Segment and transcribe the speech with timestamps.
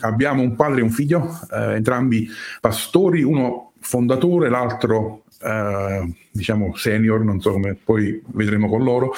[0.00, 2.28] abbiamo un padre e un figlio, eh, entrambi
[2.60, 9.12] pastori, uno fondatore, l'altro eh, diciamo senior, non so come poi vedremo con loro,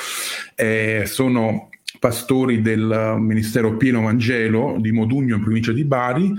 [0.55, 1.69] eh, sono
[1.99, 6.35] pastori del Ministero Pieno Vangelo di Modugno in provincia di Bari,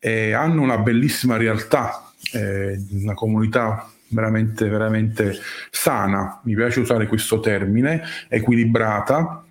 [0.00, 5.36] hanno una bellissima realtà, eh, una comunità veramente, veramente
[5.70, 9.44] sana, mi piace usare questo termine, equilibrata,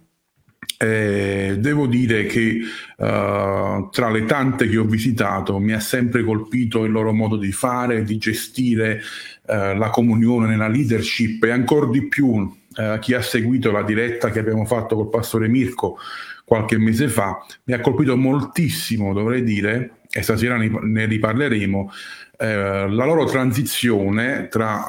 [0.81, 2.59] eh, devo dire che
[2.95, 7.51] uh, tra le tante che ho visitato mi ha sempre colpito il loro modo di
[7.51, 9.01] fare, di gestire
[9.47, 14.31] uh, la comunione nella leadership e ancora di più uh, chi ha seguito la diretta
[14.31, 15.97] che abbiamo fatto col pastore Mirko
[16.45, 21.91] qualche mese fa, mi ha colpito moltissimo, dovrei dire, e stasera ne, riparleremo,
[22.39, 24.87] la loro transizione tra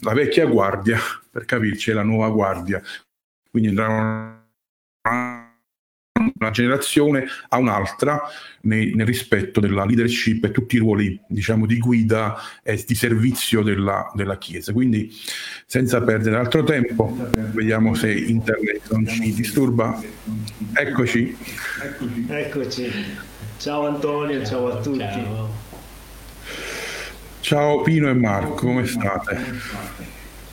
[0.00, 0.98] la vecchia guardia,
[1.30, 2.82] per capirci, e la nuova guardia.
[3.50, 4.37] Quindi tra
[6.38, 8.20] una generazione a un'altra
[8.62, 13.62] nel, nel, rispetto della leadership e tutti i ruoli diciamo, di guida e di servizio
[13.62, 14.72] della, della, Chiesa.
[14.72, 15.12] Quindi
[15.66, 17.14] senza perdere altro tempo,
[17.52, 20.00] vediamo se internet non ci disturba.
[20.74, 21.36] Eccoci.
[22.28, 22.92] Eccoci.
[23.58, 24.98] Ciao Antonio, ciao a tutti.
[24.98, 25.66] Ciao.
[27.40, 29.36] Ciao Pino e Marco, come state?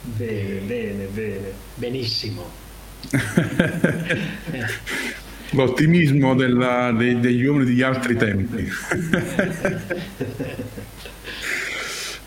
[0.01, 1.53] Bene, bene, bene.
[1.75, 2.64] Benissimo.
[5.51, 8.67] L'ottimismo della, dei, degli uomini degli altri tempi.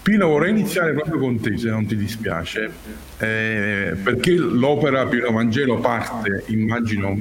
[0.03, 2.70] Pino, vorrei iniziare proprio con te, se non ti dispiace,
[3.19, 7.20] eh, perché l'opera Pino Vangelo parte, immagino,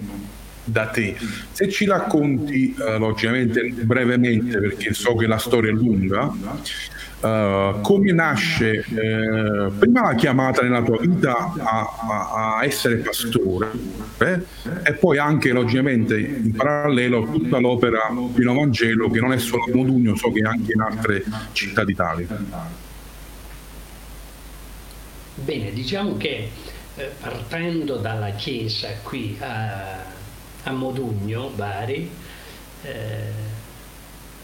[0.64, 1.18] da te.
[1.52, 6.32] Se ci racconti, eh, logicamente, brevemente, perché so che la storia è lunga,
[7.20, 13.72] Uh, come nasce uh, prima la chiamata nella tua vita a, a, essere pastore
[14.20, 14.40] eh?
[14.84, 19.72] e poi anche logicamente in parallelo tutta l'opera Pino Vangelo che non è solo a
[19.74, 22.28] Modugno, so che anche in altre città d'Italia.
[25.34, 26.50] Bene, diciamo che
[26.96, 30.04] eh, partendo dalla chiesa qui a,
[30.64, 32.10] a Modugno, Bari,
[32.82, 33.56] eh,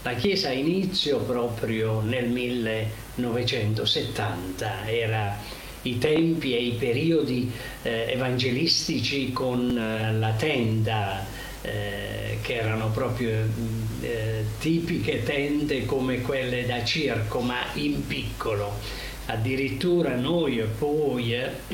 [0.04, 5.38] la Chiesa inizio proprio nel 1970, era
[5.82, 7.50] i tempi e i periodi
[7.82, 11.24] eh, evangelistici con eh, la tenda,
[11.62, 13.48] eh, che erano proprio
[14.02, 18.78] eh, tipiche tende come quelle da circo, ma in piccolo.
[19.26, 21.50] Addirittura noi poi eh,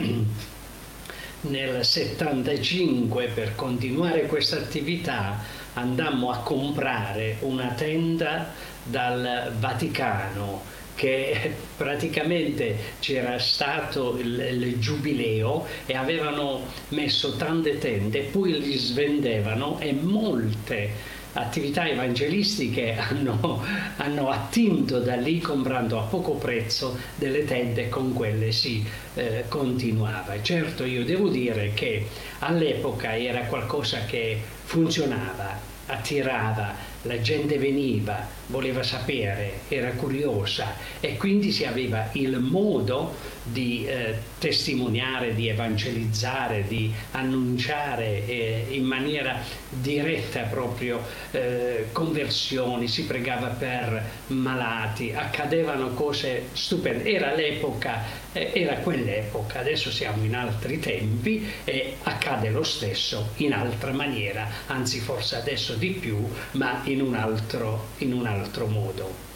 [1.43, 8.53] nel 75 per continuare questa attività andammo a comprare una tenda
[8.83, 18.61] dal Vaticano che praticamente c'era stato il, il, giubileo e avevano messo tante tende, poi
[18.61, 23.63] li svendevano e molte attività evangelistiche hanno,
[23.97, 30.43] hanno, attinto da lì comprando a poco prezzo delle tende con quelle si eh, continuava.
[30.43, 32.07] Certo io devo dire che
[32.41, 41.51] all'epoca era qualcosa che funzionava, attirava, la gente veniva, voleva sapere, era curiosa e quindi
[41.51, 50.43] si aveva il modo di eh, testimoniare, di evangelizzare, di annunciare eh, in maniera diretta
[50.43, 57.11] proprio eh, conversioni, si pregava per malati, accadevano cose stupende.
[57.11, 58.03] Era l'epoca,
[58.33, 64.49] eh, era quell'epoca, adesso siamo in altri tempi e accade lo stesso in altra maniera,
[64.67, 69.30] anzi forse adesso di più, ma in un altro, in un altro modo.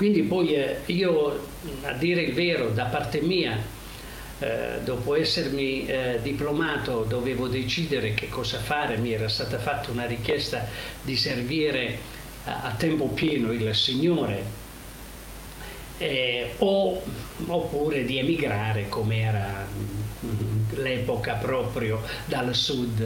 [0.00, 1.46] Quindi poi eh, io,
[1.82, 3.54] a dire il vero, da parte mia,
[4.38, 10.06] eh, dopo essermi eh, diplomato, dovevo decidere che cosa fare, mi era stata fatta una
[10.06, 10.66] richiesta
[11.02, 11.98] di servire
[12.44, 14.42] a, a tempo pieno il Signore
[15.98, 17.02] eh, o,
[17.48, 19.66] oppure di emigrare come era
[20.76, 23.02] l'epoca proprio dal sud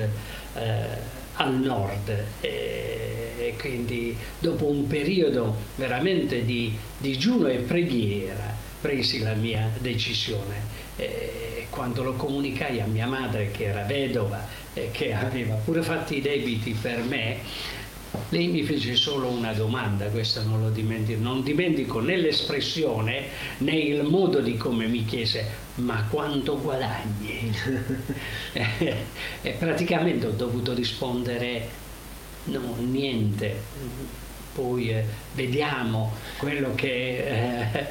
[0.55, 9.35] eh, al nord e quindi dopo un periodo veramente di digiuno e preghiera presi la
[9.35, 10.83] mia decisione.
[10.97, 16.15] E quando lo comunicai a mia madre che era vedova e che aveva pure fatto
[16.15, 17.39] i debiti per me,
[18.31, 23.29] lei mi fece solo una domanda, questa non lo dimentico, non dimentico né l'espressione
[23.59, 25.47] né il modo di come mi chiese,
[25.77, 27.55] ma quanto guadagni?
[29.43, 31.69] e praticamente ho dovuto rispondere
[32.45, 33.63] no, niente.
[34.55, 37.87] poi eh, vediamo quello che eh,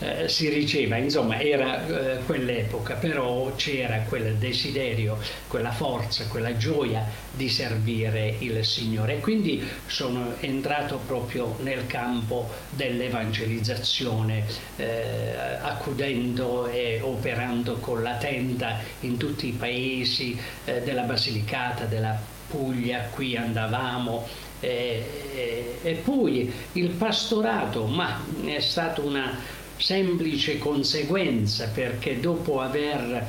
[0.00, 7.06] eh, si riceva, insomma era eh, quell'epoca, però c'era quel desiderio, quella forza, quella gioia
[7.32, 9.14] di servire il Signore.
[9.16, 14.44] E quindi sono entrato proprio nel campo dell'evangelizzazione,
[14.76, 22.18] eh, accudendo e operando con la tenda in tutti i paesi eh, della Basilicata, della
[22.48, 24.26] Puglia, qui andavamo.
[24.60, 29.38] Eh, e poi il pastorato, ma è stata una
[29.76, 33.26] semplice conseguenza perché dopo aver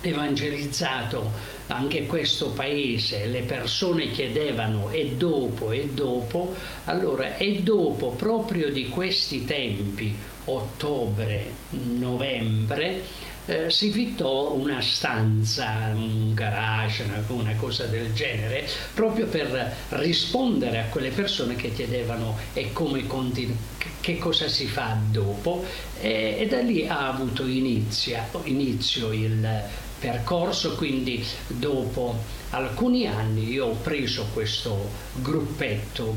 [0.00, 6.54] evangelizzato anche questo paese, le persone chiedevano e dopo e dopo,
[6.84, 13.02] allora e dopo proprio di questi tempi, ottobre, novembre,
[13.48, 20.80] eh, si fittò una stanza, un garage, una, una, cosa del genere, proprio per rispondere
[20.80, 23.56] a quelle persone che chiedevano e come continu-
[24.00, 25.64] che cosa si fa dopo?
[25.98, 29.62] E, e da lì ha avuto inizio, inizio il
[29.98, 32.16] percorso, quindi dopo
[32.50, 36.14] alcuni anni io ho preso questo gruppetto,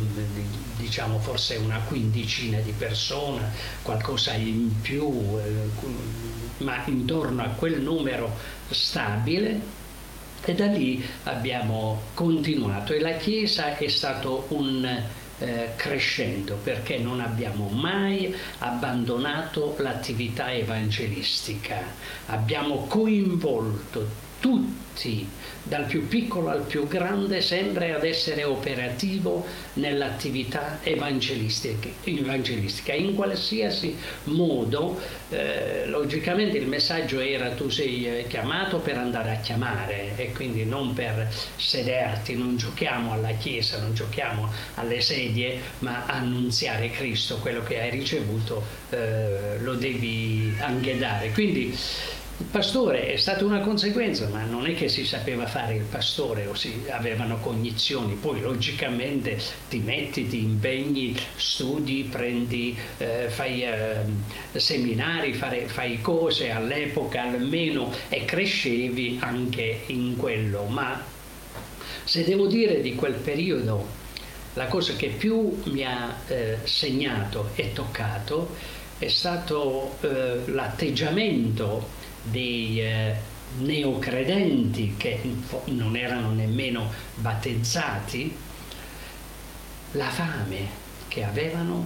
[0.78, 3.52] diciamo forse una quindicina di persone,
[3.82, 8.36] qualcosa in più, eh, ma intorno a quel numero
[8.70, 9.80] stabile
[10.44, 12.94] e da lì abbiamo continuato.
[12.94, 15.04] E la Chiesa è stato un
[15.40, 21.84] eh, crescendo perché non abbiamo mai abbandonato l'attività evangelistica,
[22.28, 25.26] abbiamo coinvolto tutti,
[25.64, 31.88] dal più piccolo al più grande, sempre ad essere operativo nell'attività evangelistica,
[32.94, 33.96] in qualsiasi
[34.26, 35.00] modo.
[35.30, 40.66] Eh, logicamente il messaggio era tu sei eh, chiamato per andare a chiamare e quindi
[40.66, 47.64] non per sederti, non giochiamo alla chiesa, non giochiamo alle sedie, ma annunziare Cristo, quello
[47.64, 51.32] che hai ricevuto eh, lo devi anche dare.
[51.32, 51.78] Quindi
[52.42, 56.48] il pastore è stata una conseguenza, ma non è che si sapeva fare il pastore
[56.48, 59.40] o si avevano cognizioni, poi logicamente
[59.70, 64.04] ti metti, ti impegni, studi, prendi, eh, fai eh,
[64.54, 70.64] seminari, fare, fai cose all'epoca almeno e crescevi anche in quello.
[70.66, 71.00] Ma
[72.04, 74.00] se devo dire di quel periodo,
[74.56, 78.56] la cosa che più mi ha eh, segnato e toccato
[78.98, 83.16] è stato eh, l'atteggiamento dei eh,
[83.60, 85.20] neocredenti che
[85.66, 88.36] non erano nemmeno battezzati,
[89.94, 91.86] la fame che avevano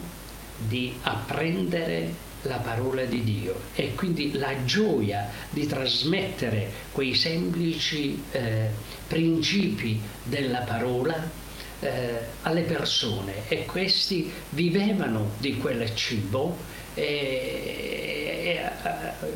[0.58, 8.70] di apprendere la parola di Dio e quindi la gioia di trasmettere quei semplici eh,
[9.08, 11.44] principi della parola
[11.80, 13.48] eh, alle persone.
[13.48, 16.56] E questi vivevano di quel cibo
[16.96, 17.46] eh,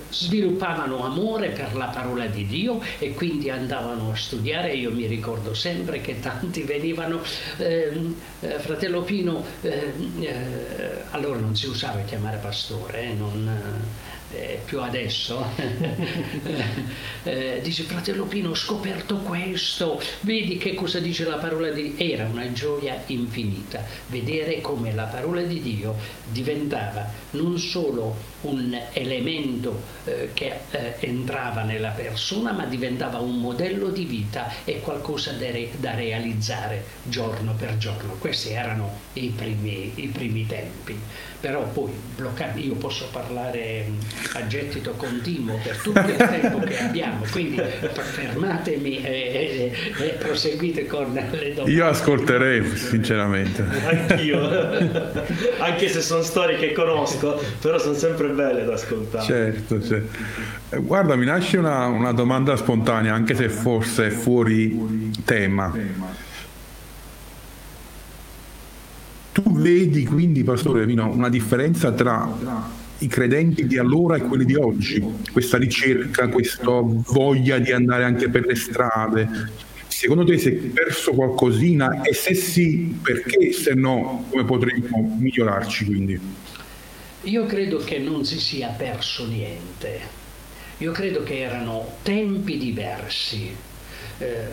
[0.09, 4.73] sviluppavano amore per la parola di Dio e quindi andavano a studiare.
[4.73, 7.21] Io mi ricordo sempre che tanti venivano,
[7.57, 13.59] ehm, eh, fratello Pino, eh, eh, allora non si usava chiamare pastore, eh, non,
[14.31, 15.43] eh, più adesso,
[17.23, 22.13] eh, dice fratello Pino ho scoperto questo, vedi che cosa dice la parola di Dio,
[22.13, 25.95] era una gioia infinita, vedere come la parola di Dio
[26.29, 33.89] diventava non solo un elemento eh, che eh, entrava nella persona, ma diventava un modello
[33.89, 38.13] di vita e qualcosa da, re- da realizzare giorno per giorno.
[38.13, 40.97] Questi erano i primi, i primi tempi
[41.39, 43.85] però poi bloccare, io posso parlare
[44.33, 50.85] a gettito continuo per tutto il tempo che abbiamo, quindi fermatemi e, e, e, proseguite
[50.85, 51.71] con le domande.
[51.71, 53.63] Io ascolterei sinceramente.
[53.63, 54.39] Anch'io,
[55.59, 59.25] anche se sono storie che conosco, però sono sempre belle da ascoltare.
[59.25, 60.17] Certo, certo.
[60.81, 66.27] Guarda, mi nasce una, una domanda spontanea, anche se forse fuori tema
[69.41, 72.29] Tu vedi quindi, Pastore una differenza tra
[72.97, 75.01] i credenti di allora e quelli di oggi?
[75.31, 79.29] Questa ricerca, questa voglia di andare anche per le strade?
[79.87, 83.53] Secondo te si è perso qualcosina e se sì, perché?
[83.53, 86.19] Se no, come potremmo migliorarci quindi?
[87.23, 90.01] Io credo che non si sia perso niente.
[90.79, 93.55] Io credo che erano tempi diversi.
[94.17, 94.47] Eh,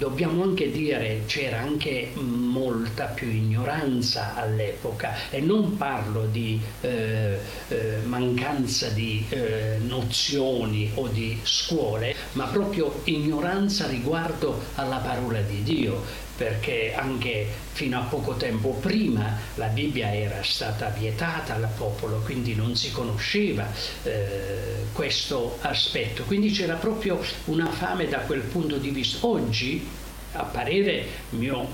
[0.00, 7.38] dobbiamo anche dire c'era anche molta più ignoranza all'epoca e non parlo di eh,
[7.68, 15.62] eh, mancanza di eh, nozioni o di scuole, ma proprio ignoranza riguardo alla parola di
[15.62, 22.22] Dio perché anche fino a poco tempo prima la Bibbia era stata vietata al popolo,
[22.24, 23.70] quindi non si conosceva
[24.04, 29.26] eh, questo aspetto, quindi c'era proprio una fame da quel punto di vista.
[29.26, 29.86] Oggi,
[30.32, 31.68] a parere mio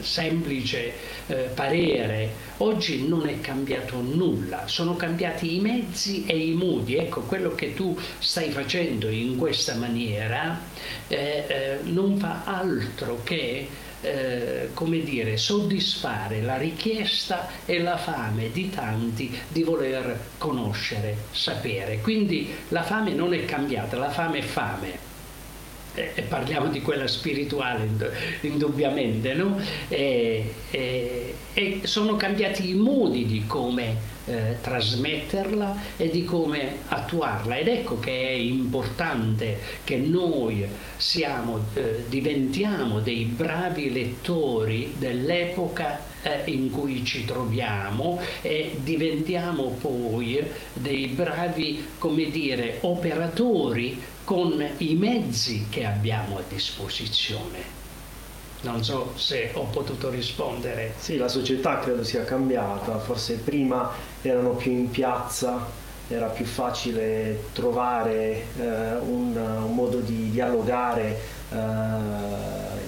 [0.00, 0.92] semplice
[1.26, 6.94] eh, parere, oggi non è cambiato nulla, sono cambiati i mezzi e i modi.
[6.94, 10.60] Ecco, quello che tu stai facendo in questa maniera
[11.08, 13.68] eh, eh, non fa altro che
[14.04, 22.00] eh, come dire, soddisfare la richiesta e la fame di tanti di voler conoscere, sapere.
[22.00, 25.12] Quindi la fame non è cambiata, la fame è fame
[25.94, 27.88] e parliamo di quella spirituale
[28.40, 29.58] indubbiamente, no?
[29.88, 37.56] e, e, e, sono cambiati i modi di come eh, trasmetterla e di come attuarla
[37.56, 40.66] ed ecco che è importante che noi
[40.96, 50.42] siamo, eh, diventiamo dei bravi lettori dell'epoca eh, in cui ci troviamo e diventiamo poi
[50.72, 57.83] dei bravi, come dire, operatori con i mezzi che abbiamo a disposizione.
[58.64, 60.94] Non so se ho potuto rispondere.
[60.98, 63.90] Sì, la società credo sia cambiata, forse prima
[64.22, 65.66] erano più in piazza,
[66.08, 71.56] era più facile trovare eh, un, un, modo di dialogare eh,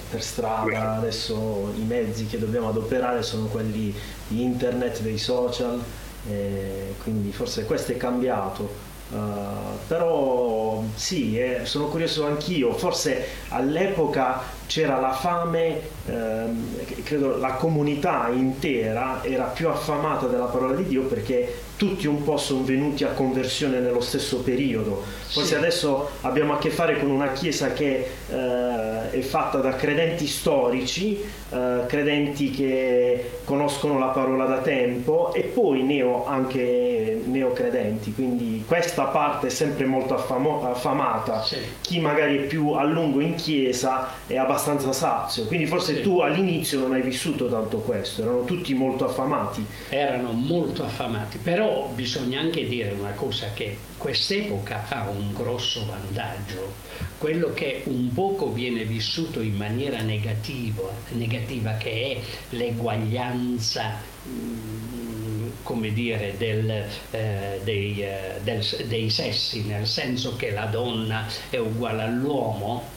[0.09, 3.93] per strada, adesso i mezzi che dobbiamo adoperare sono quelli
[4.27, 5.79] di internet, dei social,
[6.27, 8.85] eh, quindi forse questo è cambiato.
[9.09, 17.53] Uh, però sì, eh, sono curioso anch'io, forse all'epoca c'era la fame, ehm, credo la
[17.53, 23.03] comunità intera era più affamata della parola di Dio perché tutti un po' sono venuti
[23.03, 25.03] a conversione nello stesso periodo.
[25.27, 25.55] Forse sì.
[25.55, 31.23] adesso abbiamo a che fare con una chiesa che eh, è fatta da credenti storici,
[31.49, 39.03] eh, credenti che conoscono la parola da tempo e poi neo, anche neocredenti, quindi questa
[39.03, 41.43] parte è sempre molto affamo- affamata.
[41.43, 41.57] Sì.
[41.81, 46.01] Chi magari è più a lungo in chiesa è abbastanza abbastanza sazio, quindi forse sì.
[46.01, 49.63] tu all'inizio non hai vissuto tanto questo, erano tutti molto affamati.
[49.89, 56.73] Erano molto affamati, però bisogna anche dire una cosa che quest'epoca ha un grosso vantaggio,
[57.19, 62.19] quello che un poco viene vissuto in maniera negativa, negativa che è
[62.55, 63.95] l'eguaglianza
[64.27, 71.27] mm, come dire, del, eh, dei, eh, del, dei sessi, nel senso che la donna
[71.49, 72.95] è uguale all'uomo,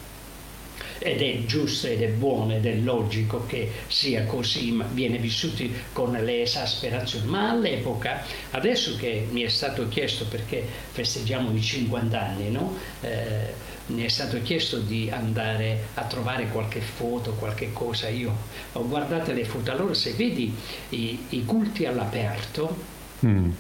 [1.03, 5.65] ed è giusto ed è buono ed è logico che sia così, ma viene vissuto
[5.93, 7.27] con le esasperazioni.
[7.27, 12.77] Ma all'epoca, adesso che mi è stato chiesto, perché festeggiamo i 50 anni, no?
[13.01, 18.37] eh, mi è stato chiesto di andare a trovare qualche foto, qualche cosa, io
[18.73, 20.55] ho guardato le foto, allora se vedi
[20.91, 22.77] i, i culti all'aperto,
[23.25, 23.51] mm.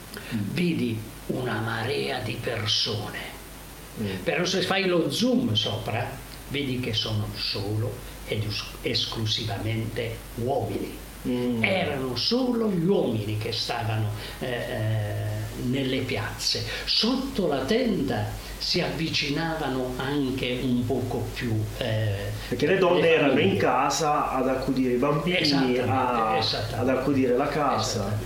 [0.52, 3.18] vedi una marea di persone,
[4.00, 4.22] mm.
[4.22, 7.92] però se fai lo zoom sopra, vedi che sono solo
[8.26, 8.44] ed
[8.82, 10.96] esclusivamente uomini.
[11.28, 11.62] Mm.
[11.62, 15.12] Erano solo gli uomini che stavano eh, eh,
[15.64, 16.64] nelle piazze.
[16.86, 18.26] Sotto la tenda
[18.56, 21.52] si avvicinavano anche un poco più.
[21.78, 22.14] Eh,
[22.48, 27.48] Perché le donne le erano in casa ad accudire i bambini, a, ad accudire la
[27.48, 28.18] casa.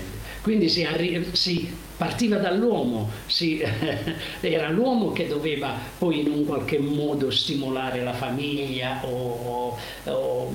[0.42, 3.62] Quindi si, arri- si partiva dall'uomo, si,
[4.40, 10.52] era l'uomo che doveva poi in un qualche modo stimolare la famiglia o, o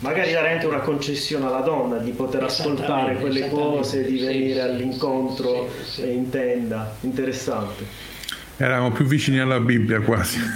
[0.00, 4.60] magari dare anche una concessione alla donna di poter ascoltare quelle cose, di venire sì,
[4.60, 6.10] all'incontro sì, sì.
[6.10, 8.08] in tenda, interessante.
[8.56, 10.38] Eravamo più vicini alla Bibbia quasi.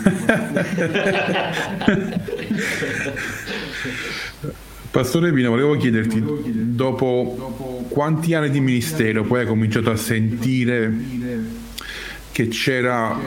[4.95, 6.23] Pastore Pino, volevo chiederti,
[6.73, 10.89] dopo quanti anni di ministero poi hai cominciato a sentire
[12.31, 13.19] che c'era,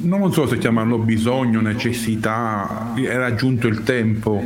[0.00, 4.42] non so se chiamarlo bisogno, necessità, era giunto il tempo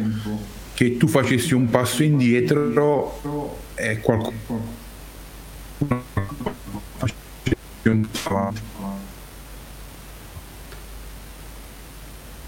[0.75, 4.35] che tu facessi un passo indietro e qualcuno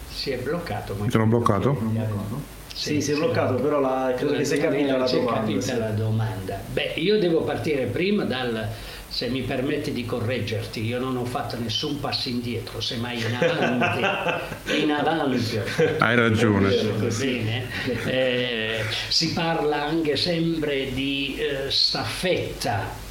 [0.08, 0.96] si è bloccato.
[0.98, 2.61] Mi sono bloccato?
[2.74, 5.40] Sì, si è bloccato, però la, credo che si è capita la domanda.
[5.40, 6.60] capita la domanda.
[6.72, 8.66] Beh, io devo partire prima dal,
[9.08, 14.72] se mi permetti di correggerti, io non ho fatto nessun passo indietro, semmai in avanti.
[14.82, 15.60] in avanti.
[15.98, 16.74] Hai ragione.
[17.18, 17.66] Bene.
[18.06, 23.01] Eh, si parla anche sempre di eh, staffetta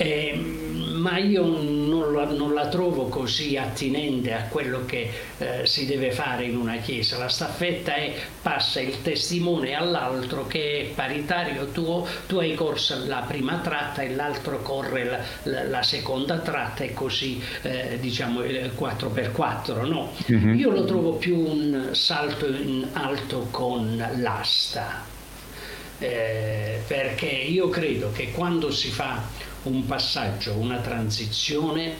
[0.00, 5.86] Eh, ma io non la, non la, trovo così attinente a quello che eh, si
[5.86, 7.18] deve fare in una chiesa.
[7.18, 13.24] La staffetta è passa il testimone all'altro che è paritario, tu, tu hai corso la
[13.26, 18.72] prima tratta e l'altro corre la, la, la seconda tratta e così eh, diciamo il
[18.78, 19.84] 4x4.
[19.84, 20.12] No?
[20.30, 20.54] Mm-hmm.
[20.58, 25.16] Io lo trovo più un salto in alto con l'asta.
[26.00, 29.20] Eh, perché io credo che quando si fa
[29.68, 31.94] un passaggio, una transizione,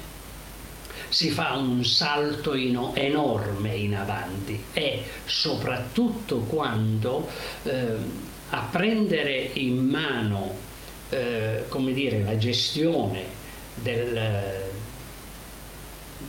[1.09, 4.63] si fa un salto in, enorme in avanti.
[4.73, 7.29] E soprattutto quando
[7.63, 7.97] eh,
[8.51, 10.67] a prendere in mano
[11.11, 13.25] eh, come dire, la gestione
[13.75, 14.65] del,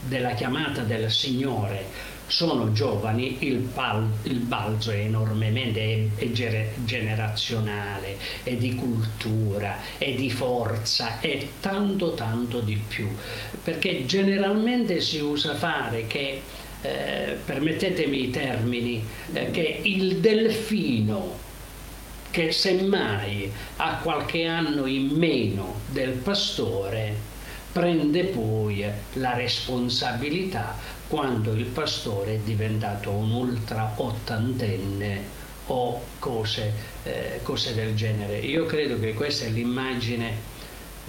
[0.07, 8.17] della chiamata del Signore sono giovani, il, pal, il balzo è enormemente è, è generazionale,
[8.43, 13.09] è di cultura, è di forza, è tanto tanto di più.
[13.63, 16.41] Perché generalmente si usa fare che,
[16.81, 21.47] eh, permettetemi i termini, eh, che il delfino
[22.29, 27.27] che semmai ha qualche anno in meno del pastore
[27.71, 30.75] prende poi la responsabilità
[31.09, 36.71] quando il pastore è diventato un ultra ottantenne o cose,
[37.03, 38.37] eh, cose del genere.
[38.37, 40.33] Io credo che questa è l'immagine,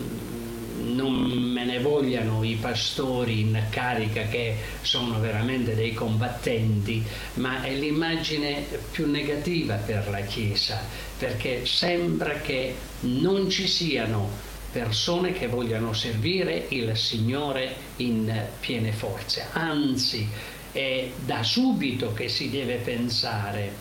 [0.00, 7.04] mm, non me ne vogliano i pastori in carica che sono veramente dei combattenti,
[7.34, 10.80] ma è l'immagine più negativa per la Chiesa,
[11.18, 19.46] perché sembra che non ci siano persone che vogliano servire il Signore in piene forze.
[19.52, 20.28] Anzi,
[20.72, 23.72] è da subito che si deve pensare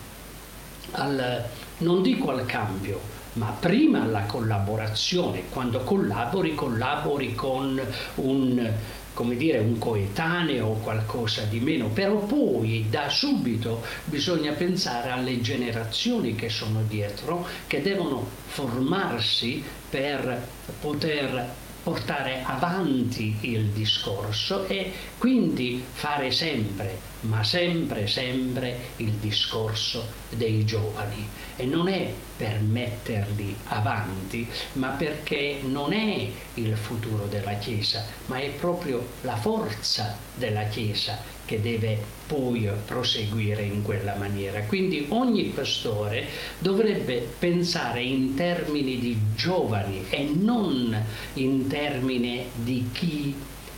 [0.92, 1.44] al,
[1.78, 3.00] non dico al cambio,
[3.34, 5.44] ma prima alla collaborazione.
[5.50, 7.80] Quando collabori, collabori con
[8.16, 8.72] un
[9.12, 15.40] come dire, un coetaneo o qualcosa di meno, però poi da subito bisogna pensare alle
[15.40, 20.46] generazioni che sono dietro, che devono formarsi per
[20.80, 30.64] poter portare avanti il discorso e quindi fare sempre, ma sempre, sempre il discorso dei
[30.64, 31.26] giovani.
[31.56, 38.38] E non è per metterli avanti, ma perché non è il futuro della Chiesa, ma
[38.38, 44.60] è proprio la forza della Chiesa che deve poi proseguire in quella maniera.
[44.62, 46.24] Quindi ogni pastore
[46.60, 50.96] dovrebbe pensare in termini di giovani e non
[51.34, 53.34] in termini di chi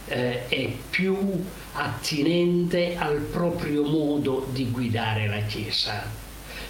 [0.08, 1.16] eh, è più
[1.72, 6.04] attinente al proprio modo di guidare la Chiesa.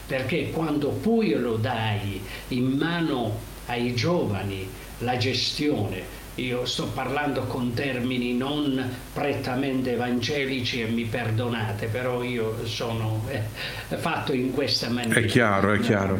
[0.07, 7.75] Perché quando poi lo dai in mano ai giovani la gestione, io sto parlando con
[7.75, 15.21] termini non prettamente evangelici e mi perdonate, però io sono eh, fatto in questa maniera.
[15.21, 16.19] È chiaro, è chiaro.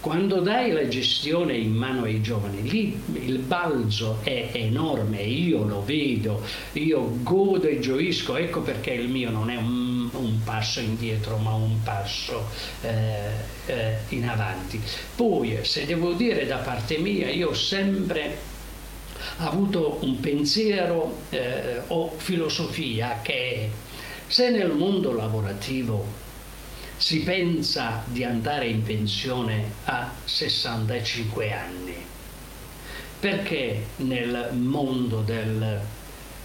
[0.00, 5.82] Quando dai la gestione in mano ai giovani, lì il balzo è enorme, io lo
[5.82, 6.42] vedo,
[6.72, 11.54] io godo e gioisco, ecco perché il mio non è un, un passo indietro, ma
[11.54, 12.46] un passo
[12.82, 13.30] eh,
[13.66, 14.80] eh, in avanti.
[15.16, 18.54] Poi, se devo dire da parte mia, io sempre
[19.38, 23.70] ha avuto un pensiero eh, o filosofia che
[24.26, 26.24] se nel mondo lavorativo
[26.96, 31.94] si pensa di andare in pensione a 65 anni,
[33.20, 35.80] perché nel mondo del,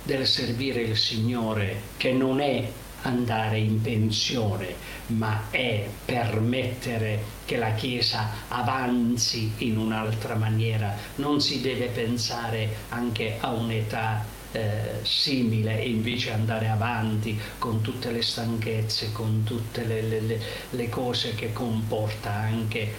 [0.03, 2.69] del servire il Signore, che non è
[3.03, 4.75] andare in pensione,
[5.07, 10.95] ma è permettere che la Chiesa avanzi in un'altra maniera.
[11.15, 18.11] Non si deve pensare anche a un'età eh, simile e invece andare avanti con tutte
[18.11, 22.93] le stanchezze, con tutte le, le, le cose che comporta anche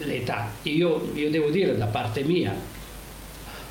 [0.00, 0.50] l'età.
[0.62, 2.54] Io, io devo dire da parte mia,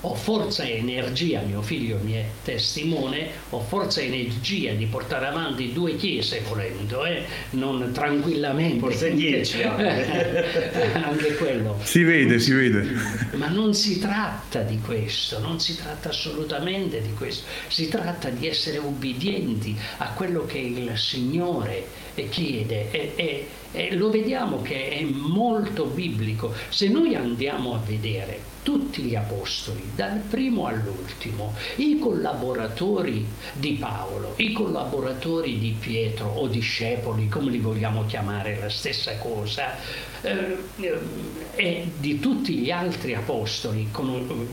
[0.01, 5.27] ho forza e energia, mio figlio mi è testimone, ho forza e energia di portare
[5.27, 7.23] avanti due chiese volendo, eh?
[7.51, 8.79] non tranquillamente.
[8.79, 11.79] Forse dieci anche quello.
[11.83, 12.87] Si vede, si vede.
[13.33, 18.47] Ma non si tratta di questo, non si tratta assolutamente di questo, si tratta di
[18.47, 25.03] essere ubbidienti a quello che il Signore chiede e, e, e lo vediamo che è
[25.03, 26.53] molto biblico.
[26.69, 34.33] Se noi andiamo a vedere tutti gli apostoli, dal primo all'ultimo, i collaboratori di Paolo,
[34.35, 39.75] i collaboratori di Pietro o discepoli, come li vogliamo chiamare, la stessa cosa,
[40.21, 44.47] e di tutti gli altri apostoli con,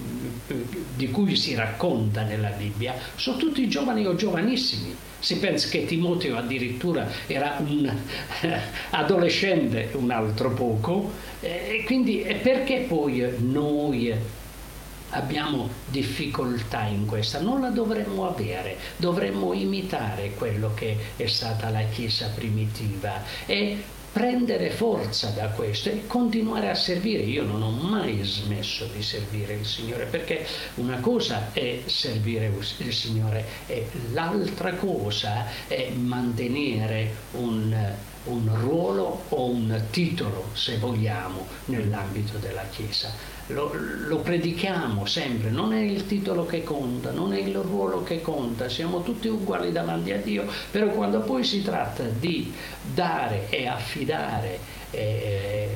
[0.97, 4.95] di cui si racconta nella Bibbia, sono tutti giovani o giovanissimi.
[5.19, 7.91] Si pensa che Timoteo addirittura era un
[8.91, 14.15] adolescente un altro poco, e quindi perché poi noi
[15.11, 21.85] abbiamo difficoltà in questa, non la dovremmo avere, dovremmo imitare quello che è stata la
[21.85, 23.83] Chiesa primitiva e
[24.15, 27.25] prendere forza da questo e continuare a servire.
[27.25, 30.47] Io non ho mai smesso di servire il Signore perché
[30.77, 37.77] una cosa è servire il Signore e l'altra cosa è mantenere un,
[38.27, 43.73] un ruolo o un titolo, se vogliamo, nell'ambito della Chiesa lo,
[44.07, 48.69] lo, predichiamo sempre, non è il titolo che conta, non è il ruolo che conta,
[48.69, 52.53] siamo tutti uguali davanti a Dio, però quando poi si tratta di
[52.83, 54.59] dare e affidare
[54.91, 55.69] eh,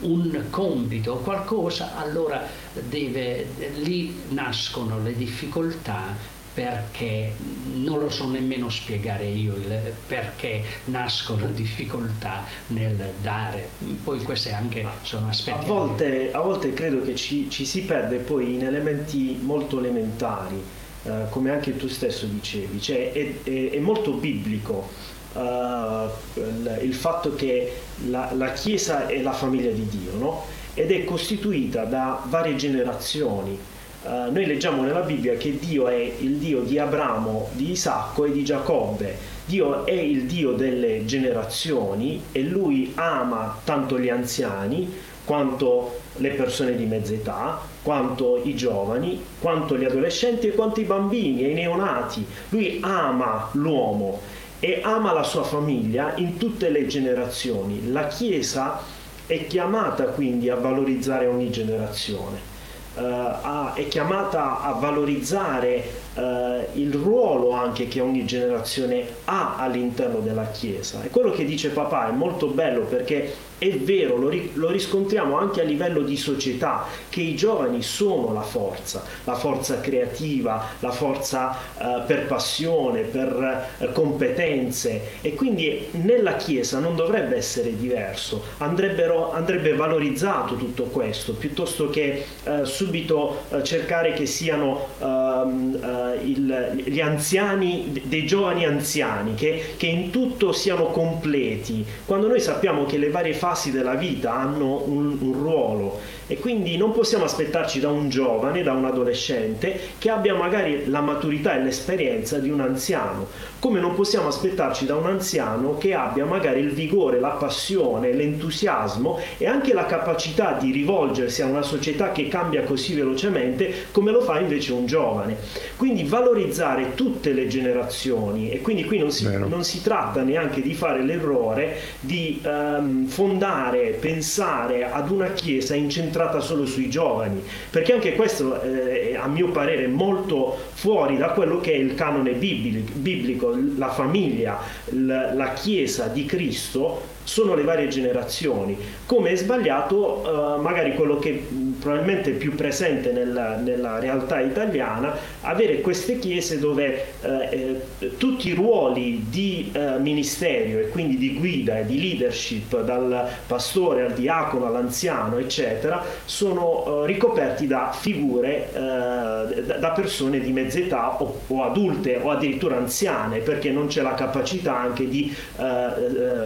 [0.00, 2.46] un compito o qualcosa, allora
[2.88, 3.46] deve,
[3.76, 7.34] lì nascono le difficoltà perché
[7.74, 13.68] non lo so nemmeno spiegare io il, perché nascono difficoltà nel dare.
[14.02, 15.58] Poi questi anche sono aspetti.
[15.58, 20.58] A volte, a volte credo che ci, ci, si perde poi in elementi molto elementari,
[21.02, 24.88] eh, come anche tu stesso dicevi, cioè è, è, è molto biblico.
[25.34, 30.46] Uh, il, il, fatto che la, la, Chiesa è la famiglia di Dio no?
[30.72, 33.58] ed è costituita da varie generazioni
[34.06, 38.30] Uh, noi leggiamo nella Bibbia che Dio è il Dio di Abramo, di Isacco e
[38.30, 39.16] di Giacobbe.
[39.44, 46.76] Dio è il Dio delle generazioni e lui ama tanto gli anziani quanto le persone
[46.76, 51.54] di mezza età, quanto i giovani, quanto gli adolescenti e quanto i bambini e i
[51.54, 52.24] neonati.
[52.50, 54.20] Lui ama l'uomo
[54.60, 57.90] e ama la sua famiglia in tutte le generazioni.
[57.90, 58.80] La Chiesa
[59.26, 62.54] è chiamata quindi a valorizzare ogni generazione
[62.96, 70.20] eh, a, è chiamata a valorizzare eh, il ruolo anche che ogni generazione ha all'interno
[70.20, 71.02] della Chiesa.
[71.02, 75.62] E quello che dice papà è molto bello perché è vero, lo, lo, riscontriamo anche
[75.62, 81.56] a livello di società, che i giovani sono la forza, la forza creativa, la forza
[81.78, 89.74] eh, per passione, per eh, competenze e quindi nella Chiesa non dovrebbe essere diverso, andrebbe
[89.74, 97.00] valorizzato tutto questo, piuttosto che eh, subito eh, cercare che siano ehm, eh, il, gli
[97.00, 103.10] anziani, dei giovani anziani, che, che in tutto siano completi, quando noi sappiamo che le
[103.10, 106.00] varie fasi fasi della vita hanno un, un ruolo.
[106.26, 111.00] E quindi non possiamo aspettarci da un giovane, da un adolescente che abbia magari la
[111.00, 113.28] maturità e l'esperienza di un anziano,
[113.66, 119.18] come non possiamo aspettarci da un anziano che abbia magari il vigore, la passione, l'entusiasmo
[119.38, 124.20] e anche la capacità di rivolgersi a una società che cambia così velocemente come lo
[124.20, 125.36] fa invece un giovane.
[125.76, 130.72] Quindi valorizzare tutte le generazioni e quindi qui non si, non si tratta neanche di
[130.72, 137.92] fare l'errore di um, fondare, pensare ad una chiesa incentrata incentrata solo sui giovani, perché
[137.92, 142.32] anche questo eh, a mio parere è molto fuori da quello che è il canone
[142.32, 144.58] biblico, la famiglia,
[144.90, 148.76] la Chiesa di Cristo sono le varie generazioni.
[149.04, 151.46] Come è sbagliato, eh, magari quello che
[151.86, 158.54] probabilmente più presente nella, nella, realtà italiana, avere queste chiese dove eh, eh, tutti i
[158.54, 164.66] ruoli di eh, ministerio e quindi di guida e di leadership, dal pastore al diacono
[164.66, 171.62] all'anziano, eccetera, sono eh, ricoperti da figure, eh, da persone di mezza età o, o,
[171.62, 175.34] adulte o addirittura anziane, perché non c'è la capacità anche di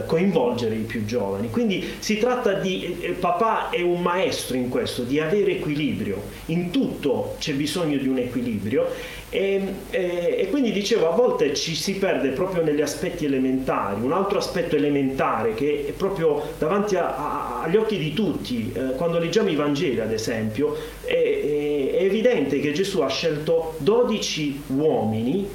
[0.07, 1.51] coinvolgere coinvolgere i più giovani.
[1.51, 6.71] Quindi si tratta di, eh, papà è un maestro in questo, di avere equilibrio, in
[6.71, 9.19] tutto c'è bisogno di un equilibrio.
[9.33, 14.03] E, e, e, quindi dicevo a volte ci si perde proprio negli aspetti elementari.
[14.03, 18.97] Un altro aspetto elementare che è proprio davanti a, a, agli occhi di tutti eh,
[18.97, 24.63] quando leggiamo i Vangeli ad esempio è, è, è evidente che Gesù ha scelto 12
[24.69, 25.49] uomini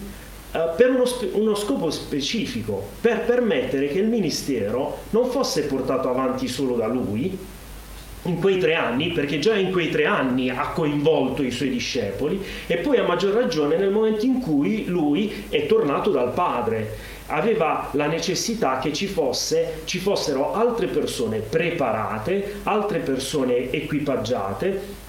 [0.55, 6.47] eh, per uno, uno, scopo specifico, per permettere che il ministero non fosse portato avanti
[6.47, 7.37] solo da lui
[8.25, 12.41] in quei tre anni, perché già in quei tre anni ha coinvolto i suoi discepoli,
[12.67, 17.89] e poi a maggior ragione nel momento in cui lui è tornato dal Padre aveva
[17.93, 25.03] la necessità che ci, fosse, ci, fossero altre persone preparate, altre persone equipaggiate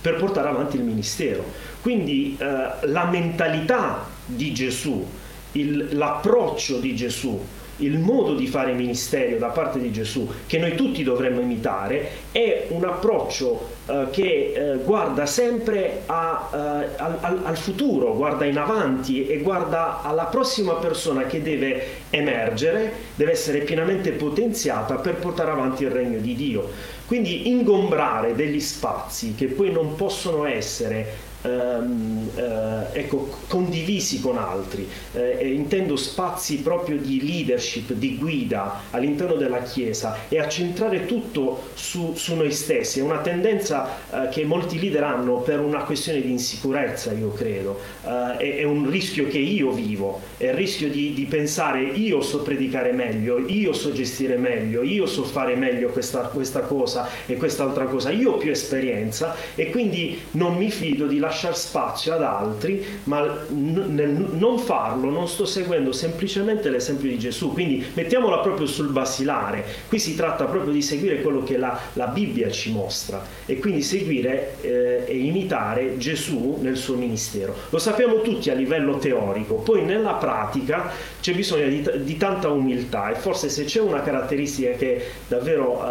[0.00, 1.44] per portare avanti il ministero.
[1.80, 2.46] Quindi eh,
[2.86, 5.06] la mentalità di Gesù,
[5.52, 7.40] il, l'approccio di Gesù,
[7.84, 12.66] il modo di fare ministero da parte di Gesù, che noi tutti dovremmo imitare, è
[12.68, 16.56] un approccio eh, che eh, guarda sempre a, eh,
[16.96, 23.32] al, al, futuro, guarda in avanti e guarda alla prossima persona che deve emergere, deve
[23.32, 26.70] essere pienamente potenziata per portare avanti il regno di Dio.
[27.06, 34.88] Quindi ingombrare degli spazi che poi non possono essere ehm, eh, ecco, condivisi con altri.
[35.12, 41.70] Eh, intendo spazi proprio di leadership, di guida all'interno della Chiesa e a centrare tutto
[41.74, 43.00] su, su noi stessi.
[43.00, 47.80] È una tendenza eh, che molti leader hanno per una questione di insicurezza, io credo.
[48.04, 52.20] Eh, è, è, un rischio che io vivo, è il rischio di, di, pensare io
[52.20, 57.36] so predicare meglio, io so gestire meglio, io so fare meglio questa, questa cosa e
[57.36, 62.14] quest'altra cosa, io ho più esperienza e quindi non mi fido di lasciare lasciare spazio
[62.14, 67.52] ad altri, ma nel non farlo non sto seguendo semplicemente l'esempio di Gesù.
[67.52, 69.64] Quindi mettiamola proprio sul basilare.
[69.88, 73.82] Qui si tratta proprio di seguire quello che la, la Bibbia ci mostra e quindi
[73.82, 77.54] seguire eh, e imitare Gesù nel suo ministero.
[77.70, 80.90] Lo sappiamo tutti a livello teorico, poi nella pratica
[81.20, 85.82] c'è bisogno di, di tanta umiltà e forse se c'è una caratteristica che davvero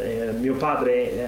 [0.00, 1.26] eh, mio padre eh,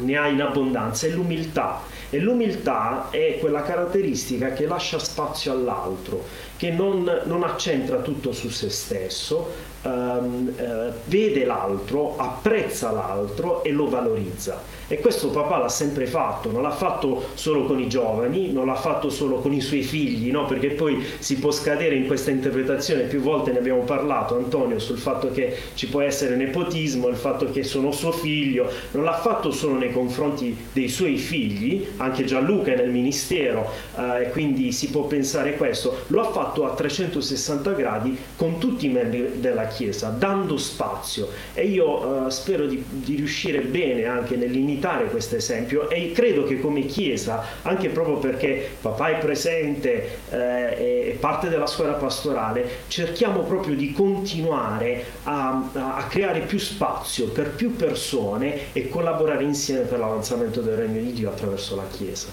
[0.00, 6.24] ne ha in abbondanza è l'umiltà e l'umiltà è quella caratteristica che lascia spazio all'altro,
[6.56, 13.70] che non, non accentra tutto su se stesso, ehm, eh, vede l'altro, apprezza l'altro e
[13.70, 14.77] lo valorizza.
[14.90, 18.74] E questo papà l'ha sempre fatto, non l'ha fatto solo con i giovani, non l'ha
[18.74, 20.46] fatto solo con i suoi figli, no?
[20.46, 24.96] perché poi si può scadere in questa interpretazione, più volte ne abbiamo parlato Antonio sul
[24.96, 29.50] fatto che ci può essere nepotismo, il fatto che sono suo figlio, non l'ha fatto
[29.50, 34.88] solo nei confronti dei suoi figli, anche Gianluca è nel ministero eh, e quindi si
[34.88, 40.08] può pensare questo, lo ha fatto a 360 gradi con tutti i membri della Chiesa,
[40.08, 45.90] dando spazio e io eh, spero di, di riuscire bene anche nell'iniziativa imitare questo esempio
[45.90, 51.94] e credo che come Chiesa, anche proprio perché papà è presente, eh, parte della scuola
[51.94, 59.42] pastorale, cerchiamo proprio di continuare a, a creare più spazio per più persone e collaborare
[59.42, 62.28] insieme per l'avanzamento del regno di Dio attraverso la Chiesa.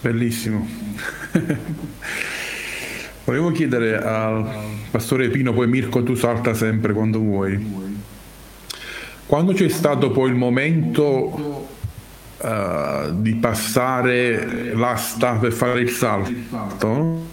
[0.00, 0.68] Bellissimo.
[3.24, 4.48] Volevo chiedere al
[4.90, 7.85] pastore Pino, poi Mirko tu salta sempre quando vuoi.
[9.26, 11.66] Quando c'è stato poi il momento
[12.38, 17.26] uh, di passare l'asta per fare il salto,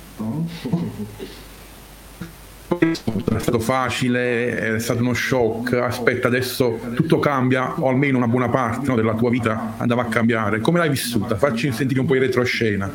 [2.80, 8.50] è stato facile, è stato uno shock, aspetta adesso tutto cambia o almeno una buona
[8.50, 10.62] parte no, della tua vita andava a cambiare.
[10.62, 11.36] Come l'hai vissuta?
[11.36, 12.92] Facci sentire un po' in retroscena.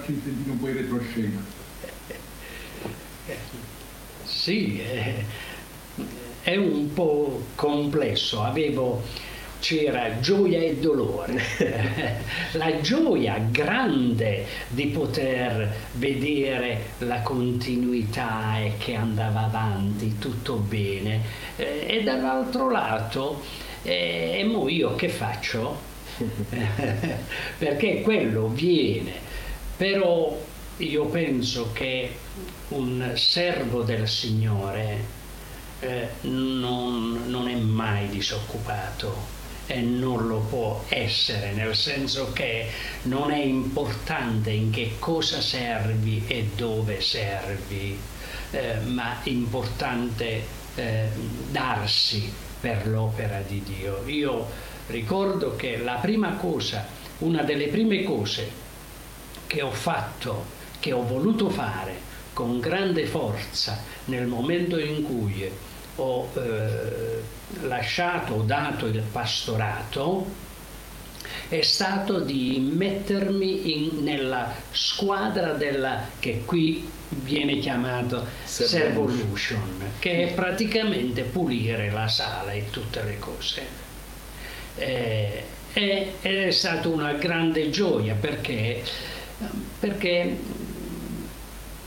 [4.24, 5.37] Sì, eh
[6.48, 9.02] è un po' complesso, avevo
[9.60, 11.42] c'era gioia e dolore.
[12.52, 21.20] la gioia grande di poter vedere la continuità e che andava avanti tutto bene
[21.56, 23.42] eh, e dall'altro lato
[23.82, 25.78] eh, e mo io che faccio?
[27.58, 29.12] Perché quello viene,
[29.76, 30.34] però
[30.78, 32.10] io penso che
[32.68, 35.17] un servo del Signore
[35.80, 39.36] eh, non, non è mai disoccupato
[39.66, 42.70] e non lo può essere, nel senso che
[43.02, 47.98] non è importante in che cosa servi e dove servi,
[48.50, 50.42] eh, ma è importante
[50.74, 51.08] eh,
[51.50, 54.02] darsi per l'opera di Dio.
[54.06, 54.46] Io
[54.86, 56.86] ricordo che la prima cosa,
[57.18, 58.50] una delle prime cose
[59.46, 62.07] che ho fatto, che ho voluto fare
[62.38, 65.50] con grande forza nel momento in cui
[65.96, 67.20] ho eh,
[67.66, 70.24] lasciato, ho dato il pastorato,
[71.48, 80.32] è stato di mettermi in, nella squadra della, che qui viene chiamato Servolution, che è
[80.32, 83.66] praticamente pulire la sala e tutte le cose.
[84.76, 88.84] Eh, è, è stata una grande gioia perché,
[89.80, 90.66] perché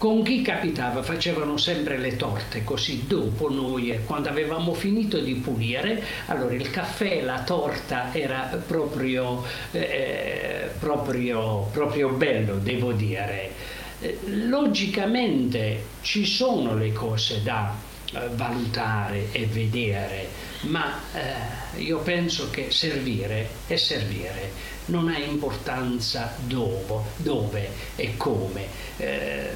[0.02, 6.04] con chi capitava facevano sempre le torte, così dopo noi, quando avevamo finito di pulire,
[6.26, 13.52] allora il caffè, la torta era proprio, eh, proprio, proprio bello, devo dire.
[14.00, 17.72] Eh, logicamente ci sono le cose da
[18.12, 20.30] eh, valutare e vedere,
[20.62, 24.52] ma eh, io penso che servire è servire,
[24.86, 28.66] non ha importanza dove, dove e come.
[28.98, 29.50] Eh,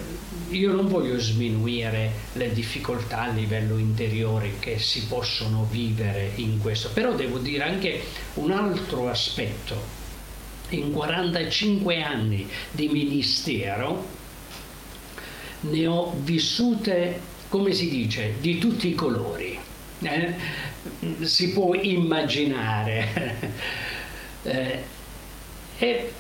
[0.50, 6.90] io non voglio sminuire le difficoltà a livello interiore che si possono vivere in questo,
[6.90, 8.04] però devo dire anche
[8.36, 10.04] un altro aspetto.
[10.70, 14.24] In 45 anni di ministero
[15.62, 19.58] ne ho vissute, come si dice, di tutti i colori.
[20.02, 20.34] Eh?
[21.22, 23.52] Si può immaginare.
[24.44, 24.84] eh,
[25.78, 26.12] e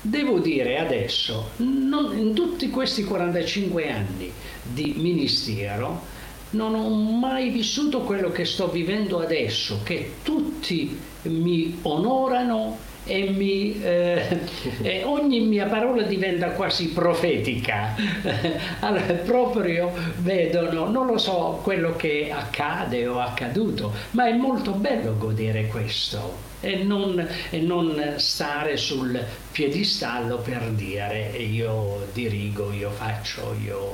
[0.00, 6.12] devo dire adesso, non, in tutti questi 45 anni di ministero,
[6.50, 13.80] non ho mai vissuto quello che sto vivendo adesso, che tutti mi onorano e, mi,
[13.82, 14.40] eh,
[14.82, 17.94] e, ogni mia parola diventa quasi profetica.
[18.80, 25.16] allora, proprio vedono, non lo so quello che accade o accaduto, ma è molto bello
[25.16, 26.52] godere questo.
[26.60, 33.92] E non, e non stare sul piedistallo per dire io dirigo, io faccio, io,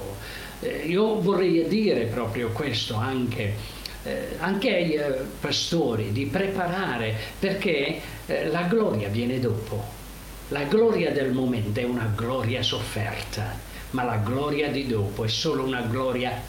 [0.60, 8.00] eh, io vorrei dire proprio questo anche eh, anche ai eh, pastori di preparare perché
[8.30, 9.98] eh, la gloria viene dopo.
[10.48, 13.54] La gloria del momento è una gloria sofferta,
[13.90, 16.40] ma la gloria di dopo è solo una gloria,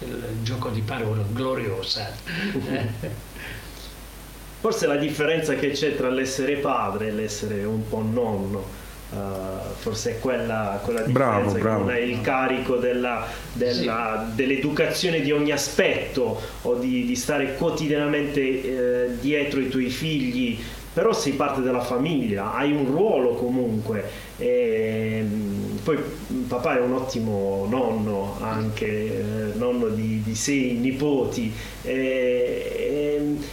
[0.00, 2.10] il gioco di parole, gloriosa.
[4.60, 8.80] Forse la differenza che c'è tra l'essere padre e l'essere un po' nonno
[9.12, 11.78] Uh, forse è quella, quella differenza bravo, bravo.
[11.80, 14.34] non è il carico della, della, sì.
[14.36, 20.58] dell'educazione di ogni aspetto o di, di stare quotidianamente eh, dietro i tuoi figli
[20.94, 24.04] però sei parte della famiglia hai un ruolo comunque
[24.38, 25.98] e, mm, poi
[26.48, 29.22] papà è un ottimo nonno anche eh,
[29.56, 32.72] nonno di, di, sei nipoti e,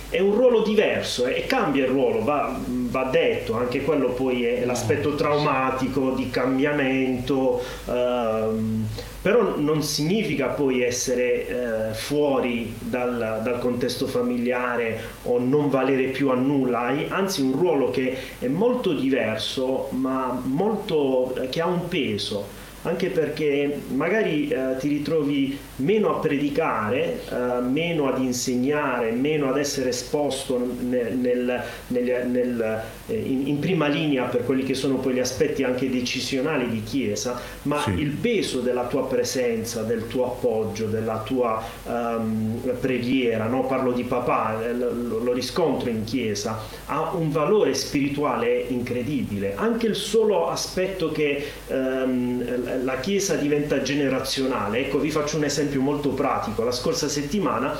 [0.10, 4.66] è un ruolo diverso e cambia il ruolo, va, va, detto, anche quello poi è
[4.66, 8.88] l'aspetto traumatico di cambiamento, ehm,
[9.22, 16.30] però non significa poi essere eh, fuori dal, dal, contesto familiare o non valere più
[16.30, 22.59] a nulla, anzi un ruolo che è molto diverso ma molto, che ha un peso
[22.90, 29.58] anche perché magari eh, ti ritrovi meno a predicare, eh, meno ad insegnare, meno ad
[29.58, 35.14] essere esposto nel, nel, nel, eh, in, in, prima linea per quelli che sono poi
[35.14, 37.92] gli aspetti anche decisionali di Chiesa, ma sì.
[37.92, 43.66] il peso della tua presenza, del tuo appoggio, della tua um, preghiera, no?
[43.66, 49.54] parlo di papà, eh, lo, lo riscontro in Chiesa, ha un valore spirituale incredibile.
[49.56, 55.82] Anche il solo aspetto che um, la Chiesa diventa generazionale, ecco vi faccio un esempio
[55.82, 57.76] molto pratico, la scorsa settimana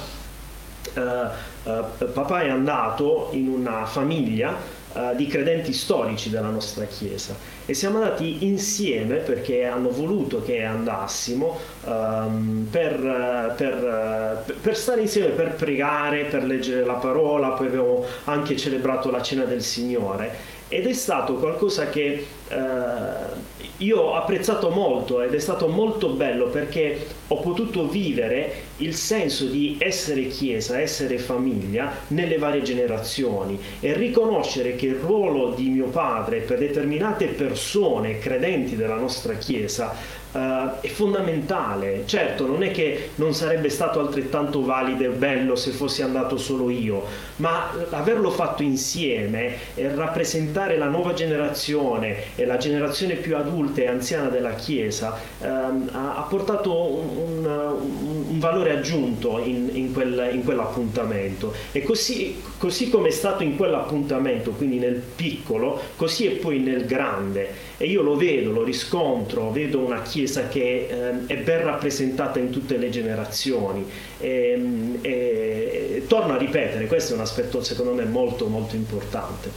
[0.94, 4.56] uh, uh, papà è andato in una famiglia
[4.94, 7.36] uh, di credenti storici della nostra Chiesa
[7.66, 15.30] e siamo andati insieme perché hanno voluto che andassimo um, per, per, per, stare insieme,
[15.30, 20.86] per pregare, per leggere la parola, poi abbiamo anche celebrato la cena del Signore ed
[20.86, 27.06] è stato qualcosa che uh, io ho apprezzato molto ed è stato molto bello perché
[27.28, 34.76] ho potuto vivere il senso di essere chiesa, essere famiglia nelle varie generazioni e riconoscere
[34.76, 39.96] che il ruolo di mio padre per determinate persone credenti della nostra chiesa
[40.32, 42.04] Uh, è fondamentale.
[42.06, 46.70] Certo, non è che non sarebbe stato altrettanto valido e bello se fossi andato solo
[46.70, 47.04] io,
[47.38, 53.88] ma averlo fatto insieme e rappresentare la nuova generazione e la generazione più adulta e
[53.88, 60.44] anziana della Chiesa ha, ha, portato un, un, un, valore aggiunto in, in, quel, in
[60.44, 61.54] quell'appuntamento.
[61.72, 66.86] E così, così come è stato in quell'appuntamento, quindi nel piccolo, così è poi nel
[66.86, 67.68] grande.
[67.78, 72.40] E io lo vedo, lo riscontro, vedo una Chiesa Chiesa che eh, è ben rappresentata
[72.40, 73.90] in tutte le generazioni.
[74.20, 79.50] Ehm, e, e, torno a ripetere, questo è un aspetto secondo me molto molto importante.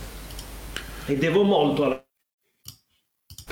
[1.07, 2.02] E devo molto alla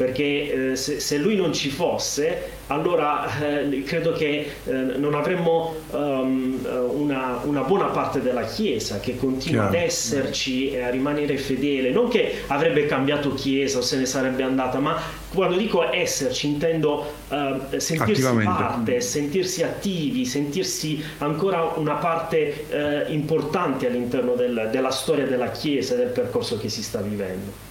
[0.00, 5.74] perché eh, se, se, lui non ci fosse, allora eh, credo che eh, non avremmo
[5.90, 6.58] um,
[6.94, 9.76] una, una, buona parte della Chiesa che continua Chiaro.
[9.76, 14.42] ad esserci e a rimanere fedele, non che avrebbe cambiato Chiesa o se ne sarebbe
[14.42, 14.98] andata, ma
[15.34, 23.86] quando dico esserci intendo uh, sentirsi parte, sentirsi attivi, sentirsi ancora una parte uh, importante
[23.86, 27.68] all'interno del, della storia della Chiesa e del percorso che si sta vivendo.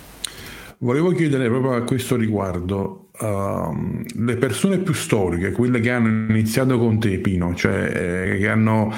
[0.82, 6.80] Volevo chiedere proprio a questo riguardo, uh, le persone più storiche, quelle che hanno iniziato
[6.80, 7.92] con te, Pino, cioè
[8.34, 8.90] eh, che hanno,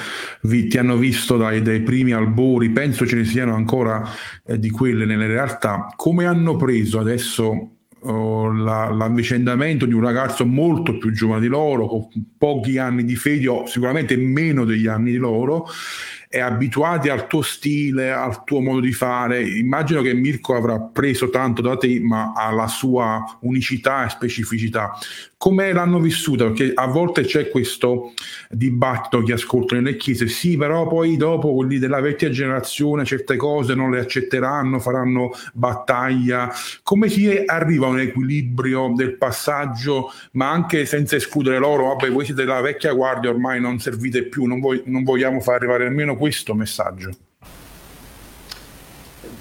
[0.44, 4.08] vi, ti hanno visto dai, dai, primi albori, penso ce ne siano ancora
[4.46, 10.46] eh, di quelle nelle realtà, come hanno preso adesso oh, la, l'avvicendamento di un ragazzo
[10.46, 15.10] molto più giovane di loro, con pochi anni di fede, o sicuramente meno degli anni
[15.10, 15.66] di loro,
[16.34, 19.46] e abituati al tuo stile, al tuo modo di fare.
[19.46, 24.98] Immagino che Mirko avrà preso tanto da te, ma ha la sua unicità e specificità
[25.42, 26.46] come l'hanno vissuta?
[26.46, 28.14] Perché a volte c'è questo
[28.52, 33.74] dibattito che ascolto nelle chiese, sì, però poi dopo quelli della vecchia generazione certe cose
[33.74, 36.54] non le accetteranno, faranno battaglia.
[36.84, 42.26] Come si arriva a un equilibrio del passaggio, ma anche senza escludere loro, vabbè, voi
[42.26, 46.18] siete della vecchia guardia, ormai non servite più, non, voi, non vogliamo far arrivare nemmeno
[46.22, 47.10] questo messaggio?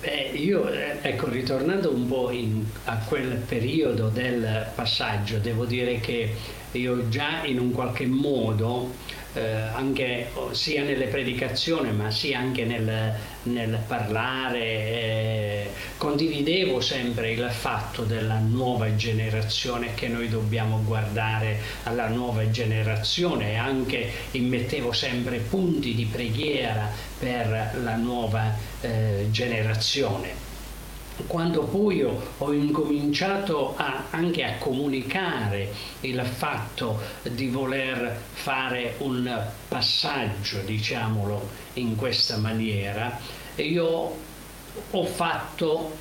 [0.00, 6.00] Beh, io, eh, ecco, ritornando un po' in, a quel periodo del passaggio, devo dire
[6.00, 6.34] che
[6.72, 8.94] io già in un qualche modo
[9.34, 13.14] eh, anche sia nelle predicazioni ma sia anche nel,
[13.44, 22.08] nel parlare eh, condividevo sempre il fatto della nuova generazione che noi dobbiamo guardare alla
[22.08, 30.49] nuova generazione e anche immettevo sempre punti di preghiera per la nuova eh, generazione
[31.26, 40.60] quando poi ho incominciato a, anche a comunicare il fatto di voler fare un passaggio,
[40.60, 43.18] diciamolo in questa maniera,
[43.56, 44.16] io
[44.90, 45.92] ho fatto,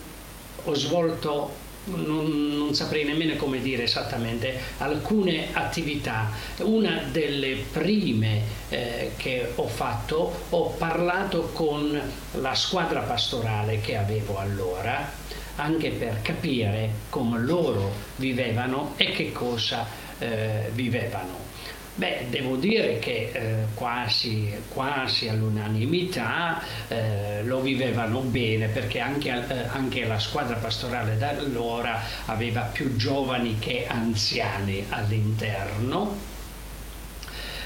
[0.63, 6.29] ho svolto non, non, saprei nemmeno come dire esattamente, alcune attività.
[6.59, 11.99] Una delle prime eh, che ho fatto, ho parlato con
[12.33, 15.11] la squadra pastorale che avevo allora,
[15.55, 19.85] anche per capire come loro vivevano e che cosa
[20.19, 21.47] eh, vivevano.
[21.95, 29.67] Beh, devo dire che eh, quasi, quasi, all'unanimità eh, lo vivevano bene perché anche, eh,
[29.67, 36.37] anche, la squadra pastorale da allora aveva più giovani che anziani all'interno.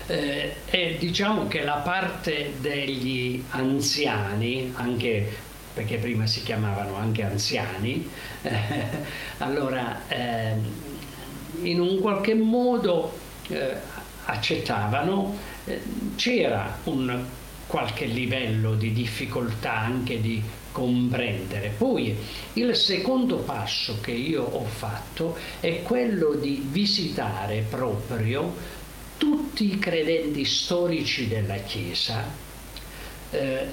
[0.08, 8.10] Eh, e diciamo che la parte degli anziani, anche perché prima si chiamavano anche anziani,
[9.40, 10.72] allora ehm,
[11.62, 13.18] in un qualche modo
[13.48, 13.76] eh,
[14.26, 15.82] accettavano, eh,
[16.16, 17.24] c'era un
[17.68, 21.74] qualche livello di difficoltà anche di comprendere.
[21.78, 22.16] Poi
[22.54, 28.56] il secondo passo che io ho fatto è quello di visitare proprio
[29.18, 32.26] tutti i credenti storici della Chiesa,
[33.32, 33.66] eh,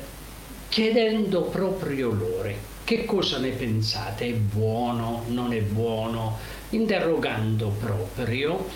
[0.68, 6.38] chiedendo proprio loro che cosa ne pensate, è buono, non è buono,
[6.70, 8.66] interrogando proprio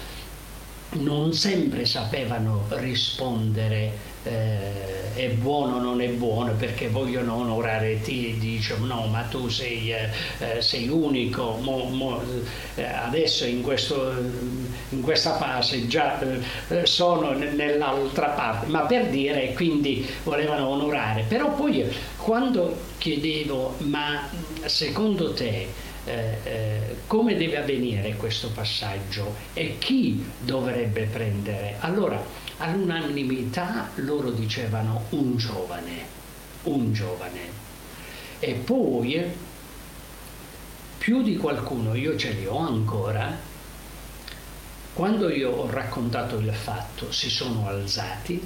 [0.95, 8.35] non sempre sapevano rispondere eh, è buono o non è buono perché vogliono onorare te
[8.39, 12.23] dicono no ma tu sei, eh, eh, sei unico mo, mo,
[12.75, 14.13] eh, adesso in, questo,
[14.89, 21.25] in, questa fase già eh, sono nell'altra parte ma per dire quindi volevano onorare.
[21.29, 21.85] Però poi
[22.17, 24.29] quando chiedevo ma
[24.65, 31.77] secondo te eh, eh, come deve avvenire questo passaggio e chi dovrebbe prendere.
[31.81, 32.23] Allora,
[32.59, 36.07] all'unanimità loro dicevano un giovane,
[36.65, 37.63] un giovane.
[38.39, 39.23] E poi
[40.99, 43.37] più di qualcuno, io ce li ho ancora,
[44.95, 48.41] quando io ho raccontato il fatto si sono alzati,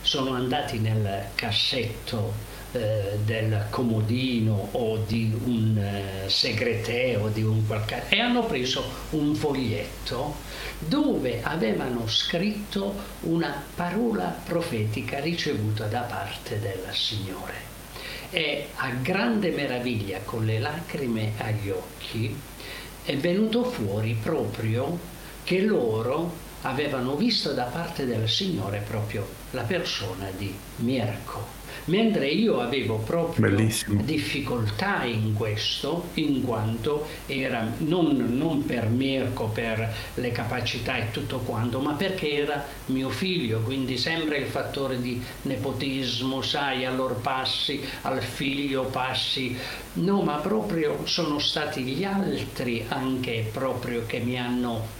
[0.00, 8.20] sono andati nel cassetto eh, del comodino o di un eh, di un qualche e
[8.20, 10.36] hanno preso un foglietto
[10.78, 17.54] dove avevano scritto una parola profetica ricevuta da parte del Signore.
[18.30, 22.36] E a grande meraviglia con le lacrime agli occhi
[23.04, 24.96] è venuto fuori proprio
[25.42, 31.59] che loro avevano visto da parte del Signore proprio la persona di Mirko
[31.90, 34.00] mentre io avevo proprio Bellissimo.
[34.02, 41.38] difficoltà in questo, in quanto era non, non per Mirko, per le capacità e tutto
[41.38, 47.82] quanto, ma perché era mio figlio, quindi sempre il fattore di nepotismo, sai, allora passi
[48.02, 49.56] al figlio, passi,
[49.94, 54.98] no, ma proprio sono stati gli altri anche proprio che mi hanno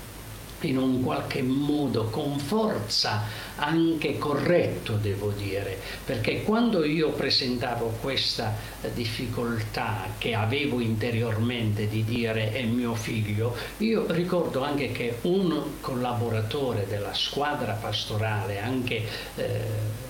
[0.63, 3.23] in un qualche modo con forza
[3.57, 5.79] anche corretto devo dire.
[6.05, 13.55] Perché quando io presentavo questa eh, difficoltà che avevo interiormente di dire è mio figlio
[13.79, 19.05] io ricordo anche che un collaboratore della squadra pastorale anche
[19.37, 19.61] eh,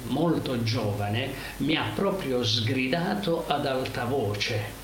[0.04, 4.79] molto giovane mi ha proprio sgridato ad alta voce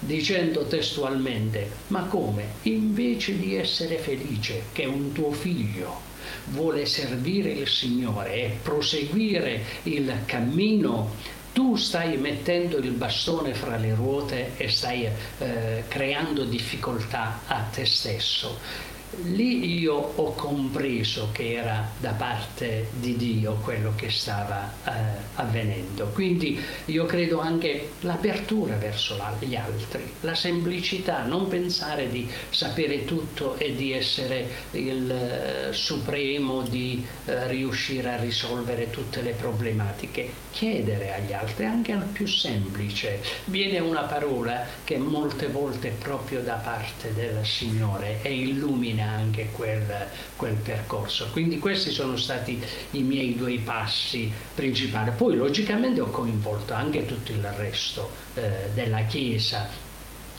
[0.00, 6.08] dicendo testualmente, ma come, invece di essere felice che un tuo figlio
[6.46, 13.94] vuole servire il Signore e proseguire il cammino, tu stai mettendo il bastone fra le
[13.94, 18.88] ruote e stai eh, creando difficoltà a te stesso
[19.24, 24.90] lì io ho compreso che era da parte di Dio quello che stava eh,
[25.34, 26.06] avvenendo.
[26.06, 33.56] Quindi io credo anche l'apertura verso gli altri, la semplicità, non pensare di sapere tutto
[33.56, 40.48] e di essere il eh, supremo, di eh, riuscire a risolvere tutte le problematiche.
[40.50, 43.20] Chiedere agli altri, anche al più semplice.
[43.46, 49.50] Viene una parola che molte volte è proprio da parte del Signore e illumina anche
[49.52, 51.28] quel, quel, percorso.
[51.32, 55.10] Quindi questi sono stati i miei due passi principali.
[55.16, 59.88] Poi logicamente ho coinvolto anche tutto il resto eh, della Chiesa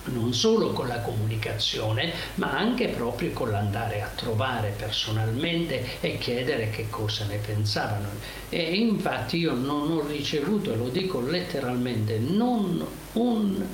[0.05, 6.69] non solo con la comunicazione, ma anche proprio con l'andare a trovare personalmente e chiedere
[6.69, 8.09] che cosa ne pensavano.
[8.49, 12.83] E infatti io non ho ricevuto, lo dico letteralmente, non
[13.13, 13.65] un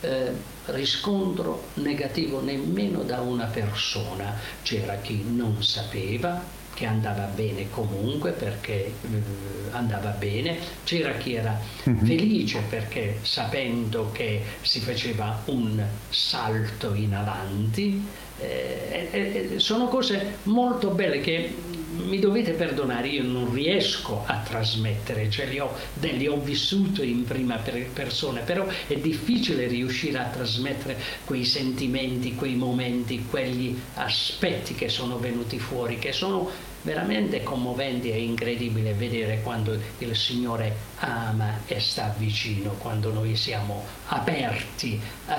[0.00, 0.32] eh,
[0.66, 4.34] riscontro negativo nemmeno da una persona.
[4.62, 9.22] C'era chi non sapeva che andava bene comunque perché eh,
[9.72, 12.04] andava bene, c'era chi era uh-huh.
[12.04, 18.06] felice perché sapendo che si faceva un salto in avanti.
[18.40, 21.52] Eh, eh, eh sono cose molto belle che
[22.04, 27.24] mi dovete perdonare, io non riesco a trasmettere, cioè li ho, li ho vissuto in
[27.24, 27.56] prima
[27.92, 35.18] persona, però è difficile riuscire a trasmettere quei sentimenti, quei momenti, quegli aspetti che sono
[35.18, 36.50] venuti fuori, che sono
[36.88, 43.84] veramente commoventi e incredibile vedere quando il Signore ama e sta vicino, quando noi siamo
[44.06, 45.34] aperti, eh,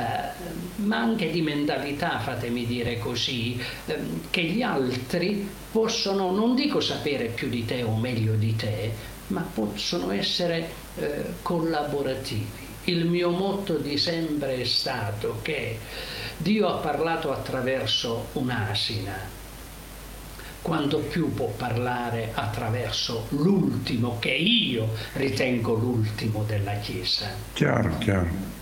[0.76, 3.98] ma anche di mentalità, fatemi dire così, eh,
[4.30, 8.94] che gli altri possono, non dico sapere più di te o meglio di te,
[9.28, 12.68] ma possono essere eh, collaborativi.
[12.84, 15.80] Il mio motto di sempre è stato che
[16.38, 19.38] Dio ha parlato attraverso un'asina,
[20.62, 27.28] quanto più può parlare attraverso l'ultimo, che io ritengo l'ultimo della Chiesa.
[27.54, 28.58] Chiaro, chiaro.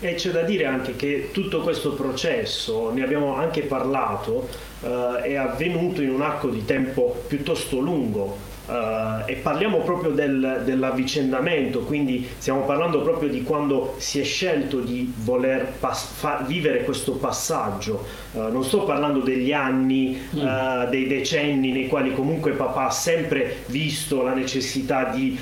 [0.00, 4.48] E c'è da dire anche che tutto questo processo, ne abbiamo anche parlato,
[4.82, 8.36] eh, è avvenuto in un arco di tempo piuttosto lungo,
[8.66, 14.80] Uh, e parliamo proprio del, dell'avvicendamento, quindi stiamo parlando proprio di quando si è scelto
[14.80, 18.06] di voler pas- vivere questo passaggio.
[18.32, 23.64] Uh, non sto parlando degli anni, uh, dei decenni nei quali comunque papà ha sempre
[23.66, 25.38] visto la necessità di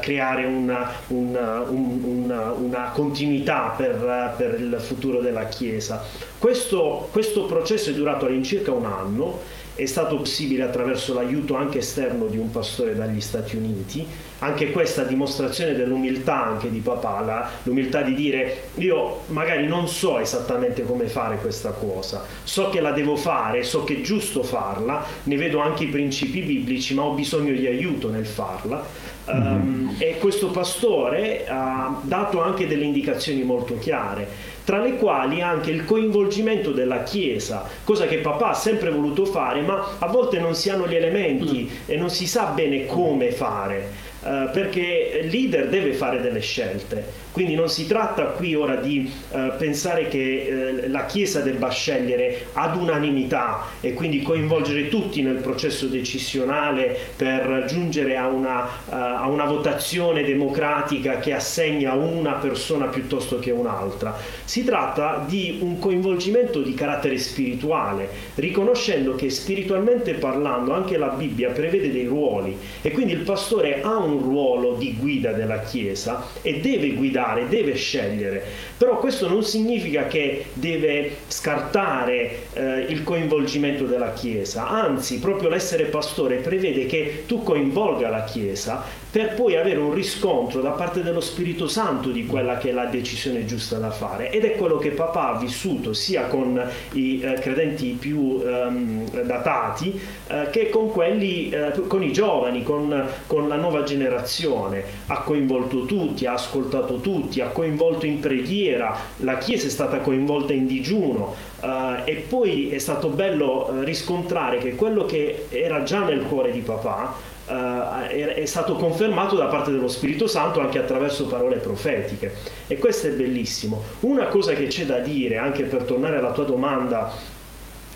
[0.00, 6.02] creare una, una, un, una, una continuità per, per, il futuro della Chiesa.
[6.38, 12.26] Questo, questo processo è durato all'incirca un anno è stato possibile attraverso l'aiuto anche esterno
[12.26, 14.06] di un pastore dagli Stati Uniti,
[14.40, 20.18] anche questa dimostrazione dell'umiltà anche di papà, la, l'umiltà di dire io magari non so
[20.18, 25.04] esattamente come fare questa cosa, so che la devo fare, so che è giusto farla,
[25.24, 29.08] ne vedo anche i principi biblici, ma ho bisogno di aiuto nel farla.
[29.30, 29.46] Mm-hmm.
[29.46, 34.26] Um, e questo pastore ha dato anche delle indicazioni molto chiare
[34.64, 39.60] tra le quali anche il coinvolgimento della Chiesa, cosa che papà ha sempre voluto fare,
[39.62, 41.76] ma a volte non si hanno gli elementi mm.
[41.86, 44.08] e non si sa bene come fare.
[44.20, 47.02] Uh, perché il leader deve fare delle scelte
[47.32, 52.46] quindi non si tratta qui ora di eh, pensare che eh, la Chiesa debba scegliere
[52.54, 59.28] ad unanimità e quindi coinvolgere tutti nel processo decisionale per giungere a una, uh, a
[59.28, 64.16] una votazione democratica che assegna una persona piuttosto che un'altra.
[64.44, 71.50] Si tratta di un coinvolgimento di carattere spirituale, riconoscendo che spiritualmente parlando anche la Bibbia
[71.50, 76.60] prevede dei ruoli e quindi il pastore ha un ruolo di guida della Chiesa e
[76.60, 78.42] deve guidare guidare, deve scegliere,
[78.76, 85.84] però questo non significa che deve scartare eh, il coinvolgimento della Chiesa, anzi proprio l'essere
[85.84, 91.20] pastore prevede che tu coinvolga la Chiesa per poi avere un riscontro da parte dello
[91.20, 94.30] Spirito Santo di quella che è la decisione giusta da fare.
[94.30, 100.00] Ed è quello che papà ha vissuto sia con i eh, credenti più ehm, datati
[100.28, 104.84] eh, che con quelli eh, con i giovani con, con la nuova generazione.
[105.06, 108.96] Ha coinvolto tutti ha ascoltato tutti ha coinvolto in preghiera.
[109.18, 114.58] La chiesa è stata coinvolta in digiuno Uh, e poi è stato bello uh, riscontrare
[114.58, 117.14] che quello che era già nel cuore di papà
[117.46, 122.32] uh, è, è, stato confermato da parte dello Spirito Santo anche attraverso parole profetiche
[122.66, 123.82] e questo è bellissimo.
[124.00, 127.12] Una cosa che c'è da dire, anche per tornare alla tua domanda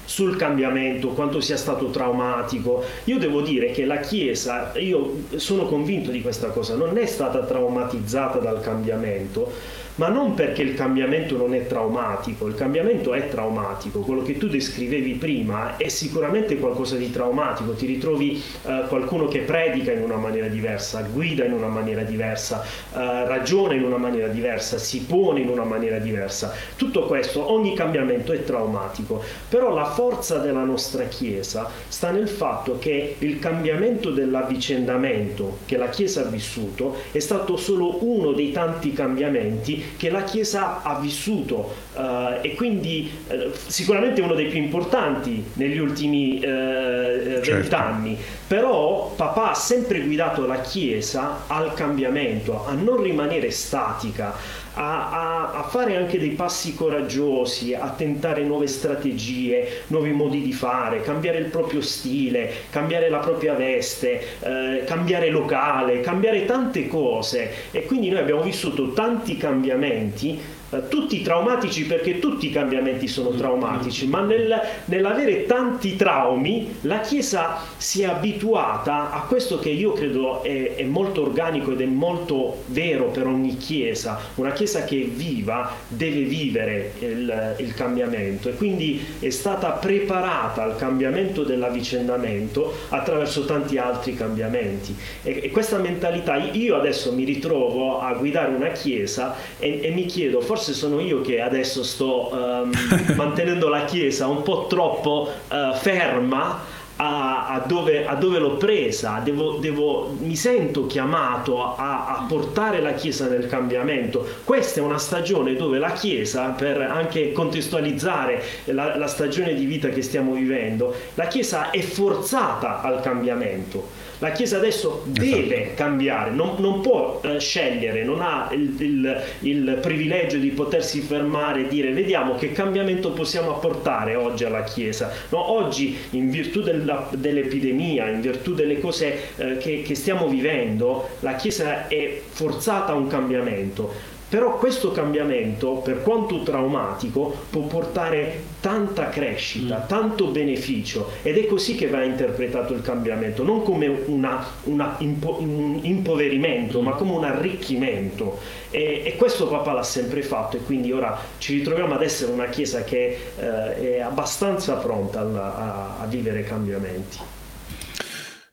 [0.05, 2.85] sul cambiamento, quanto sia stato traumatico.
[3.05, 7.41] Io devo dire che la Chiesa, io sono convinto di questa cosa, non è stata
[7.41, 9.51] traumatizzata dal cambiamento,
[9.97, 14.49] ma non perché il cambiamento non è traumatico, il cambiamento è traumatico, quello che tu
[14.49, 20.17] descrivevi prima è sicuramente qualcosa di traumatico, ti ritrovi eh, qualcuno che predica in una
[20.17, 25.41] maniera diversa, guida in una maniera diversa, eh, ragiona in una maniera diversa, si pone
[25.41, 31.05] in una maniera diversa, tutto questo, ogni cambiamento è traumatico, però la forza della nostra
[31.05, 37.57] Chiesa sta nel fatto che il cambiamento dell'avvicendamento che la Chiesa ha vissuto è stato
[37.57, 44.21] solo uno dei tanti cambiamenti che la Chiesa ha vissuto eh, e quindi eh, sicuramente
[44.21, 47.51] uno dei più importanti negli ultimi eh, certo.
[47.51, 48.33] vent'anni, certo.
[48.49, 54.35] però papà ha sempre guidato la Chiesa al cambiamento, a non rimanere statica,
[54.75, 60.53] a, a, a, fare anche dei passi coraggiosi, a tentare nuove strategie, nuovi modi di
[60.53, 67.51] fare, cambiare il proprio stile, cambiare la propria veste, eh, cambiare locale, cambiare tante cose.
[67.71, 70.41] E quindi noi abbiamo vissuto tanti cambiamenti
[70.81, 73.37] tutti traumatici perché tutti i cambiamenti sono mm.
[73.37, 79.93] traumatici, ma nel, nell'avere tanti traumi la Chiesa si è abituata a questo che io
[79.93, 84.19] credo è, è, molto organico ed è molto vero per ogni Chiesa.
[84.37, 90.63] Una Chiesa che è viva deve vivere il, il cambiamento e quindi è stata preparata
[90.63, 94.95] al cambiamento dell'avvicendamento attraverso tanti altri cambiamenti.
[95.23, 100.07] E, e questa mentalità, io adesso mi ritrovo a guidare una Chiesa e, e mi
[100.07, 102.73] chiedo, forse forse sono io che adesso sto um,
[103.17, 109.21] mantenendo la Chiesa un po' troppo uh, ferma a, a, dove, a, dove, l'ho presa,
[109.23, 114.27] devo, devo, mi sento chiamato a, a, portare la Chiesa nel cambiamento.
[114.45, 119.89] Questa è una stagione dove la Chiesa, per anche contestualizzare la, la stagione di vita
[119.89, 125.75] che stiamo vivendo, la Chiesa è forzata al cambiamento la Chiesa adesso deve esatto.
[125.77, 131.63] cambiare, non, non può eh, scegliere, non ha il, il, il, privilegio di potersi fermare
[131.63, 135.11] e dire vediamo che cambiamento possiamo apportare oggi alla Chiesa.
[135.31, 141.09] No, oggi in virtù della, dell'epidemia, in virtù delle cose eh, che, che stiamo vivendo,
[141.21, 144.13] la Chiesa è forzata a un cambiamento.
[144.29, 149.89] Però questo cambiamento, per quanto traumatico, può portare tanta crescita, mm.
[149.89, 155.41] tanto beneficio ed è così che va interpretato il cambiamento, non come una, una impo,
[155.41, 156.85] un impoverimento, mm.
[156.85, 158.39] ma come un arricchimento.
[158.71, 162.47] E, e, questo Papa l'ha sempre fatto e quindi ora ci ritroviamo ad essere una
[162.47, 167.19] Chiesa che eh, è abbastanza pronta a, a, a vivere cambiamenti.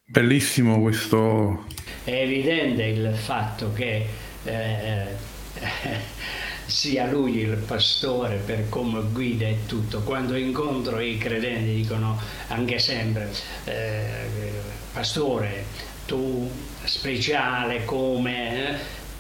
[0.06, 1.64] Bellissimo questo.
[2.04, 4.06] È evidente il fatto che
[4.44, 5.06] eh,
[6.66, 10.02] sia lui il pastore per come guida e tutto.
[10.02, 13.32] Quando incontro i credenti dicono anche sempre,
[13.66, 14.52] eh,
[14.94, 15.66] pastore,
[16.06, 16.50] tu
[16.84, 18.76] speciale come, eh,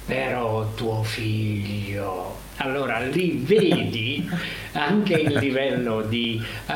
[0.06, 4.30] però tuo figlio allora lì vedi
[4.74, 6.74] anche il livello di uh,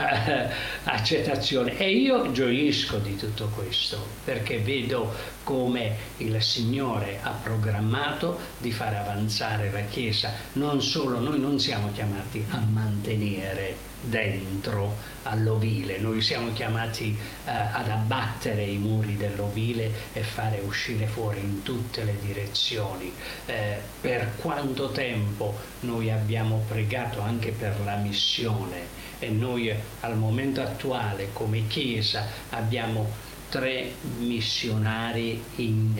[0.86, 5.14] accettazione e io gioisco di tutto questo perché vedo
[5.44, 10.32] come il Signore ha programmato di fare avanzare la Chiesa.
[10.54, 17.90] Non solo, noi non siamo chiamati a mantenere dentro all'ovile, noi siamo chiamati eh, ad
[17.90, 23.12] abbattere i muri dell'ovile e fare uscire fuori in tutte le direzioni.
[23.46, 30.62] Eh, per quanto tempo noi abbiamo pregato anche per la missione e noi al momento
[30.62, 33.10] attuale come Chiesa abbiamo
[33.50, 35.94] tre missionari in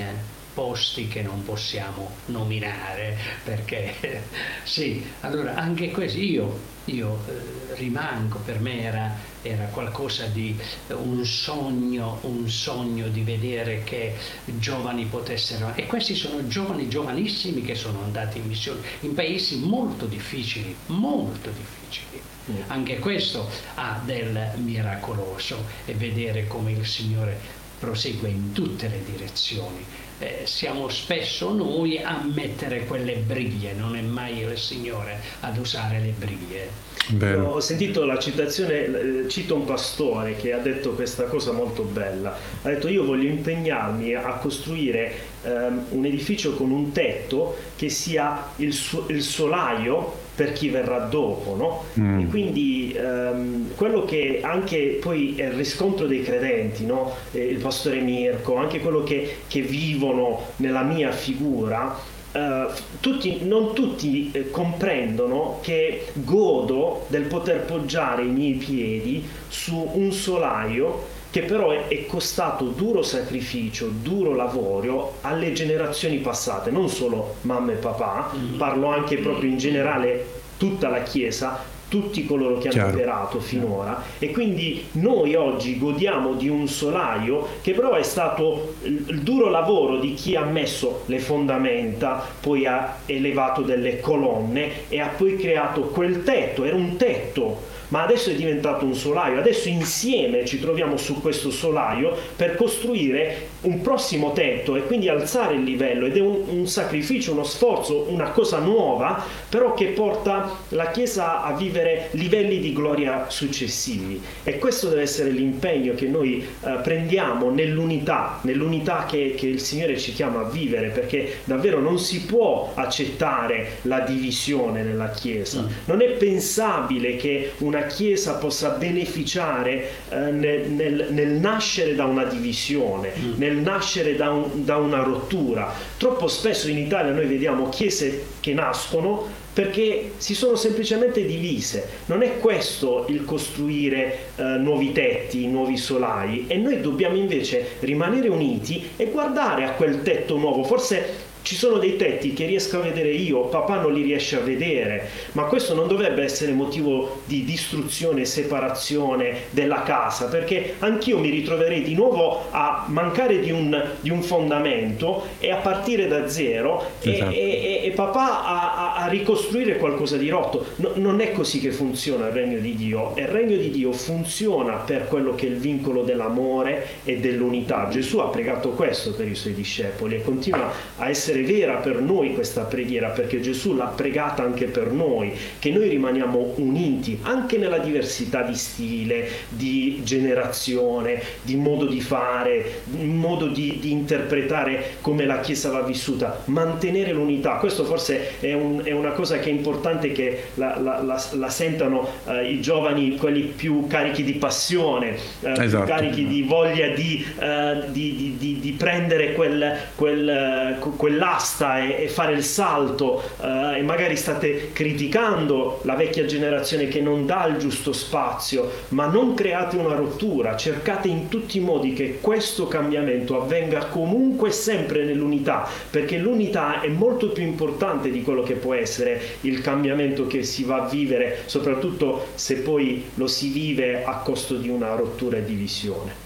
[0.56, 4.24] posti che non possiamo nominare perché
[4.64, 11.26] sì, allora anche questo io, io eh, rimango, per me era, era qualcosa di un
[11.26, 18.02] sogno, un sogno di vedere che giovani potessero, e questi sono giovani giovanissimi che sono
[18.04, 22.22] andati in missione in paesi molto difficili, molto difficili.
[22.50, 22.62] Mm.
[22.68, 29.86] Anche questo ha del miracoloso e vedere come il Signore prosegue in tutte le direzioni.
[30.20, 36.00] Eh, siamo spesso noi a mettere quelle briglie, non è mai il Signore ad usare
[36.00, 36.70] le briglie.
[37.10, 37.50] Vero.
[37.50, 42.36] Ho sentito la citazione, eh, cito un pastore che ha detto questa cosa molto bella,
[42.62, 45.14] ha detto io voglio impegnarmi a costruire
[45.44, 51.00] um, un edificio con un tetto che sia il, so- il solaio per chi verrà
[51.00, 51.84] dopo, no?
[52.00, 52.20] Mm.
[52.20, 57.16] E quindi um, quello che anche poi è il riscontro dei credenti, no?
[57.32, 62.70] eh, il pastore Mirko, anche quello che, che vivono nella mia figura, Uh,
[63.00, 70.12] tutti, non tutti eh, comprendono che godo del poter poggiare i miei piedi su un
[70.12, 77.36] solaio che però è, è costato duro sacrificio, duro lavoro alle generazioni passate, non solo
[77.42, 78.58] mamma e papà, mm-hmm.
[78.58, 80.26] parlo anche proprio in generale
[80.56, 82.94] tutta la Chiesa, tutti coloro che hanno Chiaro.
[82.94, 89.20] operato finora e quindi noi oggi godiamo di un solaio che però è stato il
[89.20, 95.08] duro lavoro di chi ha messo le fondamenta, poi ha elevato delle colonne e ha
[95.08, 100.46] poi creato quel tetto, era un tetto ma adesso è diventato un solaio, adesso insieme
[100.46, 106.06] ci troviamo su questo solaio per costruire un prossimo tetto e quindi alzare il livello
[106.06, 111.44] ed è un, un sacrificio, uno sforzo, una cosa nuova, però che porta la Chiesa
[111.44, 117.50] a vivere livelli di gloria successivi e questo deve essere l'impegno che noi eh, prendiamo
[117.50, 122.72] nell'unità, nell'unità che, che, il Signore ci chiama a vivere perché davvero non si può
[122.76, 125.68] accettare la divisione nella Chiesa, mm.
[125.86, 132.24] non è pensabile che una Chiesa possa beneficiare eh, nel, nel, nel, nascere da una
[132.24, 133.34] divisione, mm.
[133.56, 135.74] Nel nascere da, un, da una rottura.
[135.98, 141.88] Troppo spesso in Italia noi vediamo chiese che nascono perché si sono semplicemente divise.
[142.08, 148.28] Non è questo il costruire eh, nuovi tetti, nuovi solai e noi dobbiamo invece rimanere
[148.28, 150.66] uniti e guardare a quel tetto nuovo.
[150.66, 154.40] Forse ci sono dei tetti che riesco a vedere io, papà non li riesce a
[154.40, 161.20] vedere, ma questo non dovrebbe essere motivo di distruzione e separazione della casa, perché anch'io
[161.20, 166.28] mi ritroverei di nuovo a mancare di un, di un fondamento e a partire da
[166.28, 167.32] zero esatto.
[167.32, 170.66] e, e, e, papà a, a, ricostruire qualcosa di rotto.
[170.78, 174.78] No, non è così che funziona il regno di Dio, il regno di Dio funziona
[174.78, 177.88] per quello che è il vincolo dell'amore e dell'unità.
[177.92, 182.00] Gesù ha pregato questo per i suoi discepoli e continua a essere essere vera per
[182.00, 187.58] noi questa preghiera, perché Gesù l'ha pregata anche per noi, che noi rimaniamo uniti anche
[187.58, 195.26] nella diversità di stile, di generazione, di modo di fare, modo di, di interpretare come
[195.26, 197.56] la Chiesa va vissuta, mantenere l'unità.
[197.56, 201.50] Questo forse è, un, è una cosa che è importante che la, la, la, la
[201.50, 205.86] sentano eh, i giovani, quelli più carichi di passione, eh, esatto.
[205.86, 212.08] carichi di voglia di, eh, di, di, di prendere quel, quel, quel l'asta e, e
[212.08, 217.58] fare il salto eh, e magari state criticando la vecchia generazione che non dà il
[217.58, 223.42] giusto spazio, ma non create una rottura, cercate in tutti i modi che questo cambiamento
[223.42, 229.20] avvenga comunque sempre nell'unità, perché l'unità è molto più importante di quello che può essere
[229.42, 234.56] il cambiamento che si va a vivere, soprattutto se poi lo si vive a costo
[234.56, 236.24] di una rottura e divisione.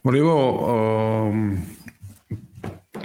[0.00, 1.56] Volevo uh,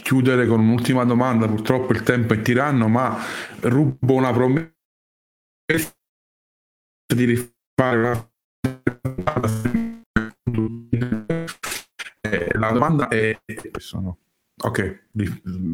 [0.10, 3.16] chiudere con un'ultima domanda, purtroppo il tempo è tiranno, ma
[3.60, 4.74] rubo una promessa
[7.14, 8.30] di rifare una
[12.22, 13.38] eh, la domanda è
[13.78, 14.18] sono
[14.64, 15.10] ok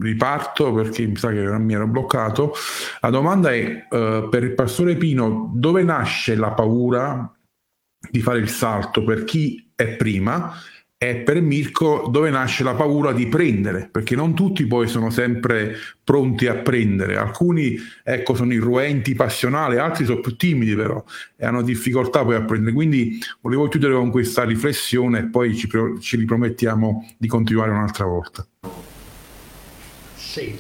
[0.02, 2.52] riparto perché mi sa che mi ero bloccato.
[3.00, 7.34] La domanda è uh, per il pastore Pino dove nasce la paura
[8.12, 9.02] di fare il salto?
[9.06, 10.54] Per chi è prima
[11.10, 15.76] è per Mirko dove nasce la paura di prendere, perché non tutti poi sono sempre
[16.04, 21.04] pronti a prendere, alcuni ecco, sono irruenti, passionali, altri sono più timidi però
[21.36, 22.74] e hanno difficoltà poi a prendere.
[22.74, 28.46] Quindi volevo chiudere con questa riflessione e poi ci, ci ripromettiamo di continuare un'altra volta.
[30.16, 30.58] Sì,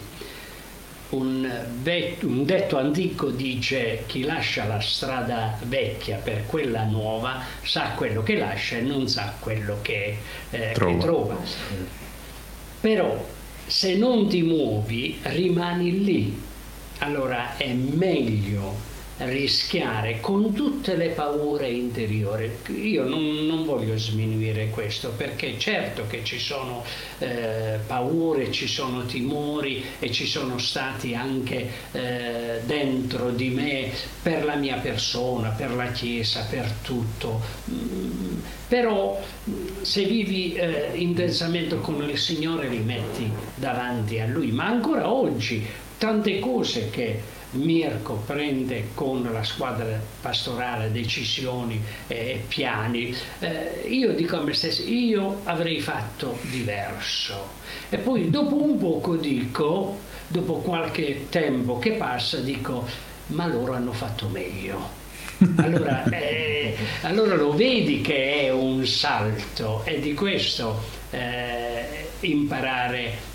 [1.16, 7.92] un, detto, un detto antico dice chi lascia la strada vecchia per quella nuova sa
[7.96, 10.18] quello che lascia e non sa quello che,
[10.50, 10.92] eh, trova.
[10.92, 11.38] Che trova.
[12.82, 13.26] Però
[13.66, 16.42] se non ti muovi rimani lì.
[17.00, 22.52] Allora è meglio rischiare con tutte le paure interiori.
[22.82, 26.84] Io non, non voglio sminuire questo perché certo che ci sono
[27.20, 33.92] eh, paure, ci sono timori e ci sono stati anche eh, dentro di me
[34.22, 37.42] per la mia persona, per la Chiesa, per tutto.
[37.72, 39.22] Mm, però
[39.82, 45.66] se vivi eh, intensamente con il Signore li metti davanti a Lui, ma ancora oggi
[45.98, 47.22] tante cose che
[47.56, 54.84] Mirko prende con la squadra pastorale decisioni e piani, eh, io dico a me stesso,
[54.84, 57.50] io avrei fatto diverso.
[57.90, 59.98] E poi dopo un poco dico,
[60.28, 62.86] dopo qualche tempo che passa, dico,
[63.28, 65.04] ma loro hanno fatto meglio.
[65.58, 70.82] Allora, eh, allora lo vedi che è un salto e di questo
[71.12, 73.34] eh, imparare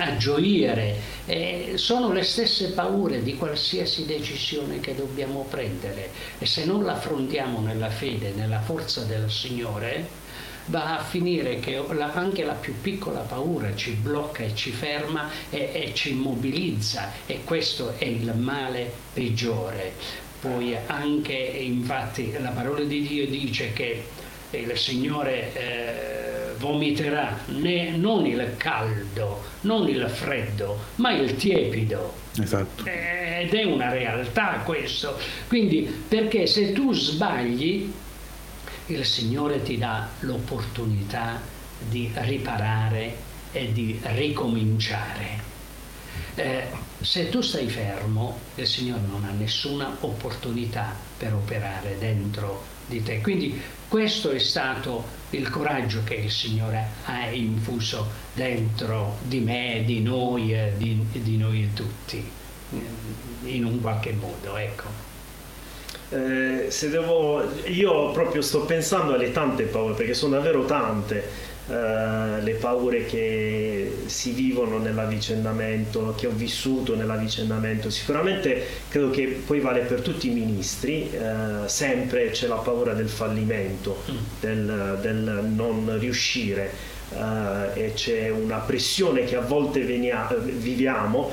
[0.00, 1.18] a gioire.
[1.26, 6.94] Eh, sono le stesse paure di qualsiasi decisione che dobbiamo prendere e se non la
[6.94, 10.18] affrontiamo nella fede, nella forza del Signore,
[10.66, 15.28] va a finire che la, anche la più piccola paura ci blocca e ci ferma
[15.50, 19.92] e, e ci immobilizza e questo è il male peggiore.
[20.40, 24.04] Poi anche, infatti, la parola di Dio dice che
[24.50, 25.52] il Signore...
[25.54, 26.29] Eh,
[26.60, 32.14] vomiterà né, non il caldo, non il freddo, ma il tiepido.
[32.38, 32.84] Esatto.
[32.84, 35.18] Ed è una realtà questo.
[35.48, 37.90] Quindi, perché se tu sbagli,
[38.86, 41.40] il Signore ti dà l'opportunità
[41.88, 45.48] di riparare e di ricominciare.
[46.34, 46.64] Eh,
[47.00, 53.20] se tu stai fermo, il Signore non ha nessuna opportunità per operare dentro di te.
[53.22, 60.00] Quindi questo è stato il coraggio che il Signore ha infuso dentro di me, di
[60.00, 62.24] noi, di, di noi tutti,
[63.42, 64.56] in un qualche modo.
[64.56, 64.84] Ecco.
[66.10, 71.28] Eh, devo, io proprio sto pensando alle tante paure, perché sono davvero tante
[71.70, 77.90] eh, le paure che si vivono nell'avvicendamento, che ho vissuto nell'avvicendamento.
[77.90, 83.08] Sicuramente credo che poi vale per tutti i ministri, eh, sempre c'è la paura del
[83.08, 84.16] fallimento, mm.
[84.40, 86.98] del, del non riuscire.
[87.10, 91.32] Uh, e c'è una pressione che a volte venia, viviamo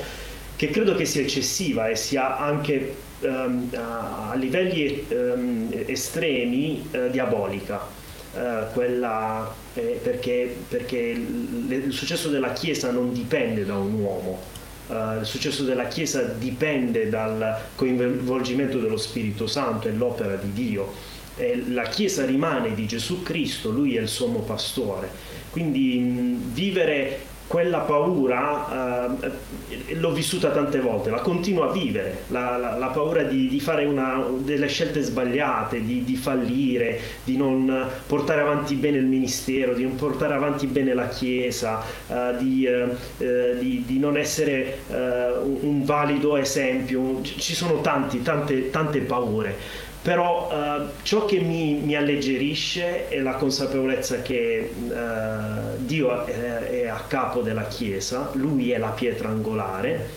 [0.56, 7.97] che credo che sia eccessiva e sia anche um, a livelli um, estremi uh, diabolica.
[8.38, 14.40] Uh, quella eh, perché, perché il, il, successo della Chiesa non dipende da un uomo,
[14.86, 20.92] uh, il successo della Chiesa dipende dal coinvolgimento dello Spirito Santo e l'opera di Dio.
[21.34, 25.10] E la Chiesa rimane di Gesù Cristo, Lui è il sommo pastore.
[25.50, 32.58] Quindi mh, vivere quella paura eh, l'ho vissuta tante volte, la continuo a vivere, la,
[32.58, 37.88] la, la paura di, di fare una, delle scelte sbagliate, di, di, fallire, di non
[38.06, 42.86] portare avanti bene il ministero, di non portare avanti bene la Chiesa, eh, di, eh,
[43.16, 47.22] eh di, non essere eh, un valido esempio.
[47.22, 53.34] Ci sono tanti, tante, tante paure però uh, ciò che mi, mi, alleggerisce è la
[53.34, 60.08] consapevolezza che uh, Dio è, è, a capo della Chiesa, Lui è la pietra angolare,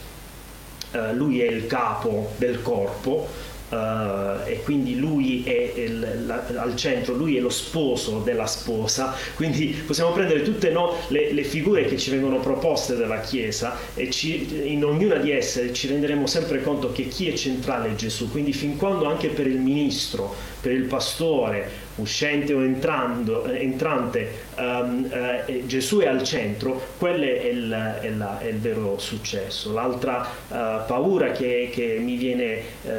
[0.94, 3.28] uh, Lui è il capo del corpo,
[3.72, 9.16] Uh, e quindi lui è il, la, al centro, lui è lo sposo della sposa,
[9.36, 14.10] quindi possiamo prendere tutte no, le, le, figure che ci vengono proposte dalla Chiesa e
[14.10, 18.30] ci, in ognuna di esse ci renderemo sempre conto che chi è centrale è Gesù,
[18.30, 21.70] quindi fin quando anche per il ministro, per il pastore,
[22.02, 28.10] uscente o entrando, eh, entrante, um, uh, Gesù è al centro, quello è il, è
[28.10, 29.72] la, è il vero successo.
[29.74, 32.90] L'altra uh, paura che, che, mi viene uh,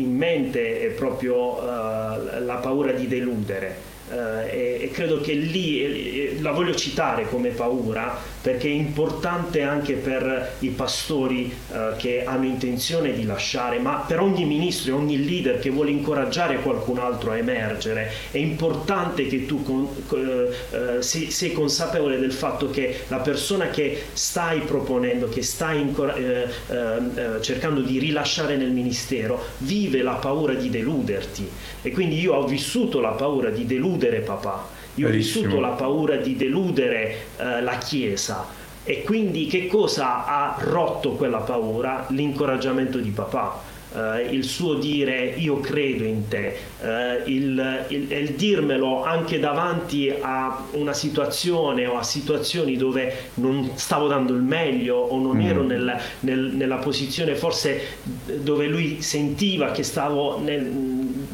[0.00, 3.91] in mente è proprio la paura di deludere.
[4.12, 10.56] E, e, credo che lì la voglio citare come paura perché è importante anche per
[10.58, 15.60] i pastori eh, che hanno intenzione di lasciare, ma per ogni ministro e ogni leader
[15.60, 21.30] che vuole incoraggiare qualcun altro a emergere, è importante che tu con, eh, eh sei,
[21.30, 27.42] sei, consapevole del fatto che la persona che stai proponendo, che stai incor- eh, eh,
[27.42, 31.48] cercando di rilasciare nel ministero, vive la paura di deluderti.
[31.82, 35.44] E quindi io ho vissuto la paura di deludere papà io Verissimo.
[35.44, 38.46] ho vissuto la paura di deludere eh, la Chiesa
[38.84, 42.06] e quindi che cosa ha rotto quella paura?
[42.10, 43.70] L'incoraggiamento di papà.
[43.94, 50.12] eh, il suo dire io credo in te, eh, il, il, il, dirmelo anche davanti
[50.18, 55.46] a una situazione o a situazioni dove non stavo dando il meglio o non mm.
[55.46, 57.98] ero nel, nel, nella posizione forse
[58.40, 60.62] dove lui sentiva che stavo nel,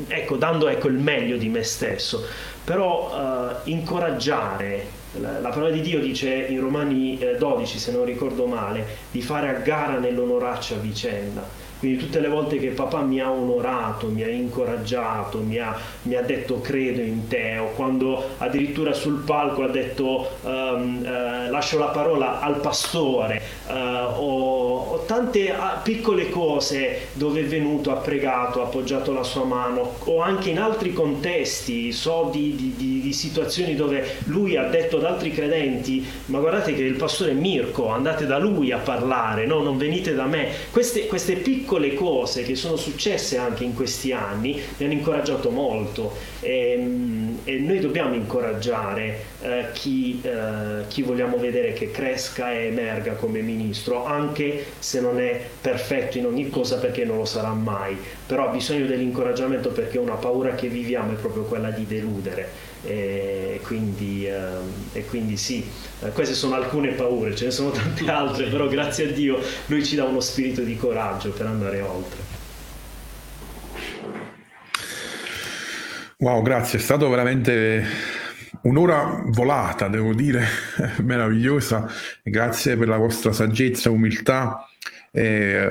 [0.08, 2.24] ecco, dando ecco, il meglio di me stesso.
[2.64, 3.10] Però
[3.64, 8.84] eh, incoraggiare la parola di Dio dice in Romani 12, eh, se non ricordo male,
[9.10, 11.66] di fare a gara nell'onorarci a vicenda.
[11.78, 16.16] Quindi tutte le volte che papà mi ha onorato, mi ha incoraggiato, mi ha, mi
[16.16, 21.78] ha detto credo in te, o quando addirittura sul palco ha detto um, uh, lascio
[21.78, 23.37] la parola al pastore,
[23.68, 29.22] uh, o, o, tante uh, piccole cose dove è venuto, ha pregato, ha appoggiato la
[29.22, 34.56] sua mano, o anche in altri contesti, so di, di, di, di situazioni dove lui
[34.56, 38.72] ha detto ad altri credenti, ma guardate che il pastore è Mirko, andate da lui
[38.72, 39.62] a parlare, no?
[39.62, 40.48] non venite da me.
[40.70, 46.12] Queste, queste piccole cose che sono successe anche in questi anni mi hanno incoraggiato molto
[46.40, 52.66] e, ehm, e noi dobbiamo incoraggiare eh, chi, eh, chi vogliamo vedere che cresca e
[52.66, 57.52] emerga come ministro, anche se non è perfetto in ogni cosa perché non lo sarà
[57.52, 57.96] mai,
[58.26, 62.66] però ha bisogno dell'incoraggiamento perché una paura che viviamo è proprio quella di deludere.
[62.84, 64.36] E quindi, eh,
[64.92, 65.68] e quindi sì,
[66.00, 69.84] eh, queste sono alcune paure, ce ne sono tante altre, però grazie a Dio lui
[69.84, 72.36] ci dà uno spirito di coraggio per andare oltre.
[76.20, 77.84] Wow, grazie, è stato veramente
[78.62, 80.46] un'ora volata, devo dire,
[81.02, 81.88] meravigliosa.
[82.22, 84.66] Grazie per la vostra saggezza, umiltà.
[85.10, 85.70] Eh,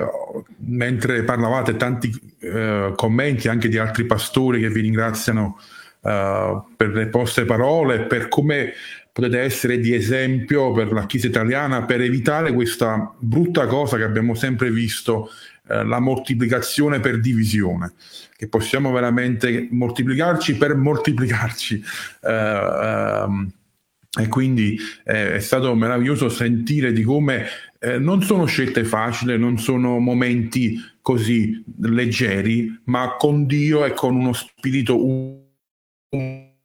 [0.66, 5.60] mentre parlavate, tanti eh, commenti anche di altri pastori che vi ringraziano
[6.02, 8.74] eh, per le vostre parole, per come
[9.18, 14.36] potete essere di esempio per la Chiesa italiana per evitare questa brutta cosa che abbiamo
[14.36, 15.32] sempre visto,
[15.70, 17.94] eh, la moltiplicazione per divisione,
[18.36, 21.84] che possiamo veramente moltiplicarci per moltiplicarci.
[22.22, 23.52] Eh, ehm,
[24.20, 27.46] e quindi eh, è stato meraviglioso sentire di come
[27.80, 34.16] eh, non sono scelte facili, non sono momenti così leggeri, ma con Dio e con
[34.16, 36.56] uno spirito umile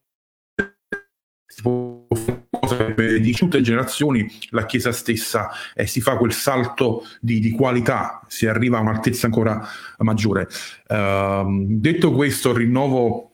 [2.95, 8.21] di tutte le generazioni la Chiesa stessa eh, si fa quel salto di, di, qualità,
[8.29, 9.67] si arriva a un'altezza ancora
[9.99, 10.49] maggiore.
[10.89, 13.32] Uh, detto questo, rinnovo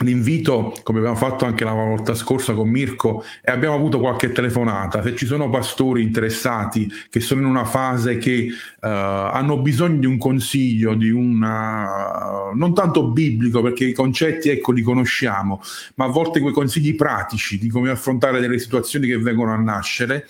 [0.00, 5.02] l'invito, come abbiamo fatto anche la volta scorsa con Mirko, e abbiamo avuto qualche telefonata.
[5.02, 10.06] Se ci sono pastori interessati che sono in una fase che uh, hanno bisogno di
[10.06, 15.62] un consiglio, di una non tanto biblico, perché i concetti ecco li conosciamo,
[15.94, 20.26] ma a volte quei consigli pratici di come affrontare delle situazioni che vengono a nascere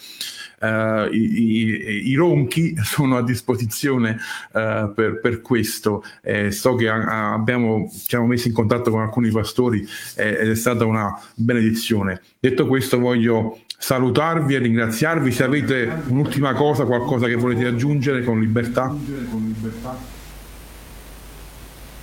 [0.58, 4.18] Uh, i, i, i, ronchi sono a disposizione
[4.52, 6.02] uh, per, per, questo.
[6.22, 10.50] Eh, so che a, abbiamo, ci siamo messi in contatto con alcuni pastori eh, ed
[10.50, 12.22] è stata una benedizione.
[12.38, 15.30] Detto questo, voglio salutarvi e ringraziarvi.
[15.30, 18.94] Se avete un'ultima cosa, qualcosa che volete aggiungere con libertà.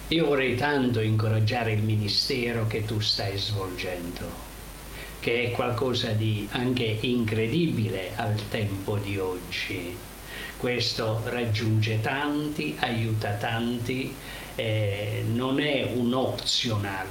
[0.10, 4.53] Io vorrei tanto incoraggiare il ministero che tu stai svolgendo
[5.24, 9.96] che è qualcosa di anche incredibile al tempo di oggi.
[10.58, 14.14] Questo raggiunge tanti, aiuta tanti,
[14.56, 17.08] eh, non è un optional,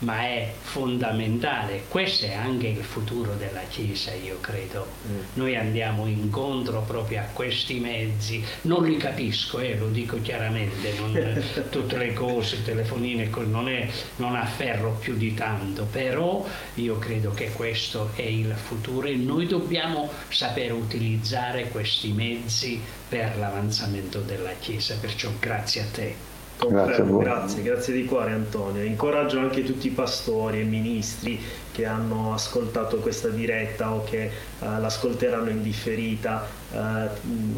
[0.00, 1.84] ma è fondamentale.
[1.88, 4.86] Questo è anche il futuro della Chiesa, io credo.
[5.08, 5.18] Mm.
[5.34, 11.42] Noi andiamo incontro proprio a questi mezzi, non li capisco, eh, lo dico chiaramente, non,
[11.70, 17.50] tutte le cose, telefonine, non, è, non afferro più di tanto, però io credo che
[17.52, 24.96] questo è il futuro e noi dobbiamo saper utilizzare questi mezzi per l'avanzamento della Chiesa,
[25.00, 26.27] perciò grazie a te.
[26.58, 28.82] Confermo, grazie, grazie, grazie di cuore Antonio.
[28.82, 31.40] Incoraggio anche tutti i pastori e ministri
[31.78, 36.76] che hanno ascoltato questa diretta o che uh, l'ascolteranno in differita, uh,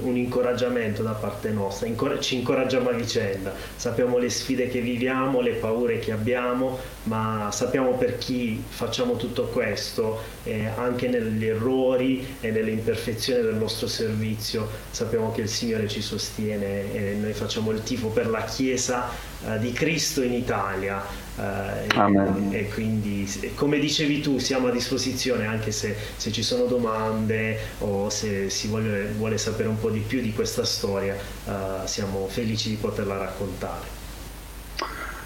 [0.06, 5.40] un incoraggiamento da parte nostra, Incor- ci incoraggiamo a vicenda, sappiamo le sfide che viviamo,
[5.40, 12.36] le paure che abbiamo, ma sappiamo per chi facciamo tutto questo, eh, anche negli errori
[12.40, 17.70] e nelle imperfezioni del nostro servizio, sappiamo che il Signore ci sostiene e noi facciamo
[17.70, 19.08] il tifo per la Chiesa
[19.46, 25.70] uh, di Cristo in Italia e, e, quindi, come dicevi tu, siamo a disposizione anche
[25.70, 30.20] se, se ci sono domande o se si vuole, vuole, sapere un po' di più
[30.20, 31.50] di questa storia, uh,
[31.84, 33.98] siamo felici di poterla raccontare.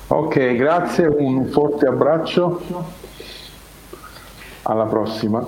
[0.08, 2.62] Ok, grazie, un forte abbraccio.
[4.62, 5.46] Alla prossima.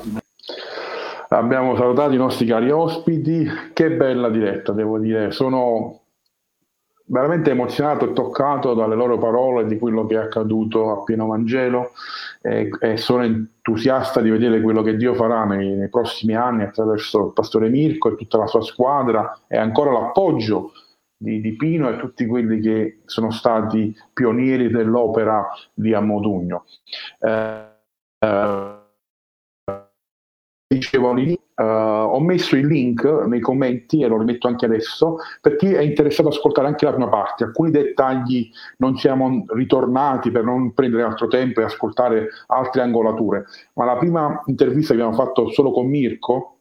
[1.28, 6.00] Abbiamo salutato i nostri cari ospiti, che bella diretta, devo dire, sono
[7.07, 11.92] veramente emozionato e toccato dalle loro parole di quello che è accaduto a Pieno Vangelo
[12.42, 17.26] e, e sono entusiasta di vedere quello che Dio farà nei, nei, prossimi anni attraverso
[17.26, 20.72] il pastore Mirko e tutta la sua squadra e ancora l'appoggio
[21.16, 26.64] di, di Pino e tutti quelli che sono stati pionieri dell'opera di Ammodugno.
[27.20, 27.64] Eh,
[28.18, 28.76] eh,
[30.68, 35.56] dicevo all'inizio, uh, ho messo il link nei commenti e lo rimetto anche adesso per
[35.56, 37.44] chi è interessato ad ascoltare anche la prima parte.
[37.44, 43.44] Alcuni dettagli non siamo ritornati per non prendere altro tempo e ascoltare altre angolature,
[43.74, 46.56] ma la prima intervista che abbiamo fatto solo con Mirko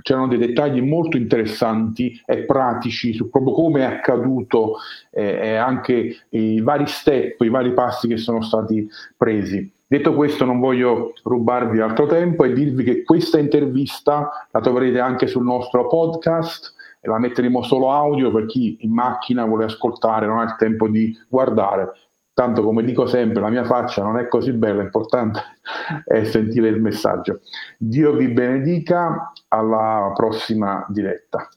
[0.00, 4.76] c'erano dei dettagli molto interessanti e pratici su proprio come è accaduto
[5.10, 9.70] eh, e anche i vari step, i vari passi che sono stati presi.
[9.92, 15.26] Detto questo non voglio rubarvi altro tempo e dirvi che questa intervista la troverete anche
[15.26, 20.38] sul nostro podcast e la metteremo solo audio per chi in macchina vuole ascoltare, non
[20.38, 21.92] ha il tempo di guardare.
[22.32, 25.40] Tanto come dico sempre, la mia faccia non è così bella, l'importante
[26.08, 27.40] è sentire il messaggio.
[27.76, 31.50] Dio vi benedica, alla prossima diretta.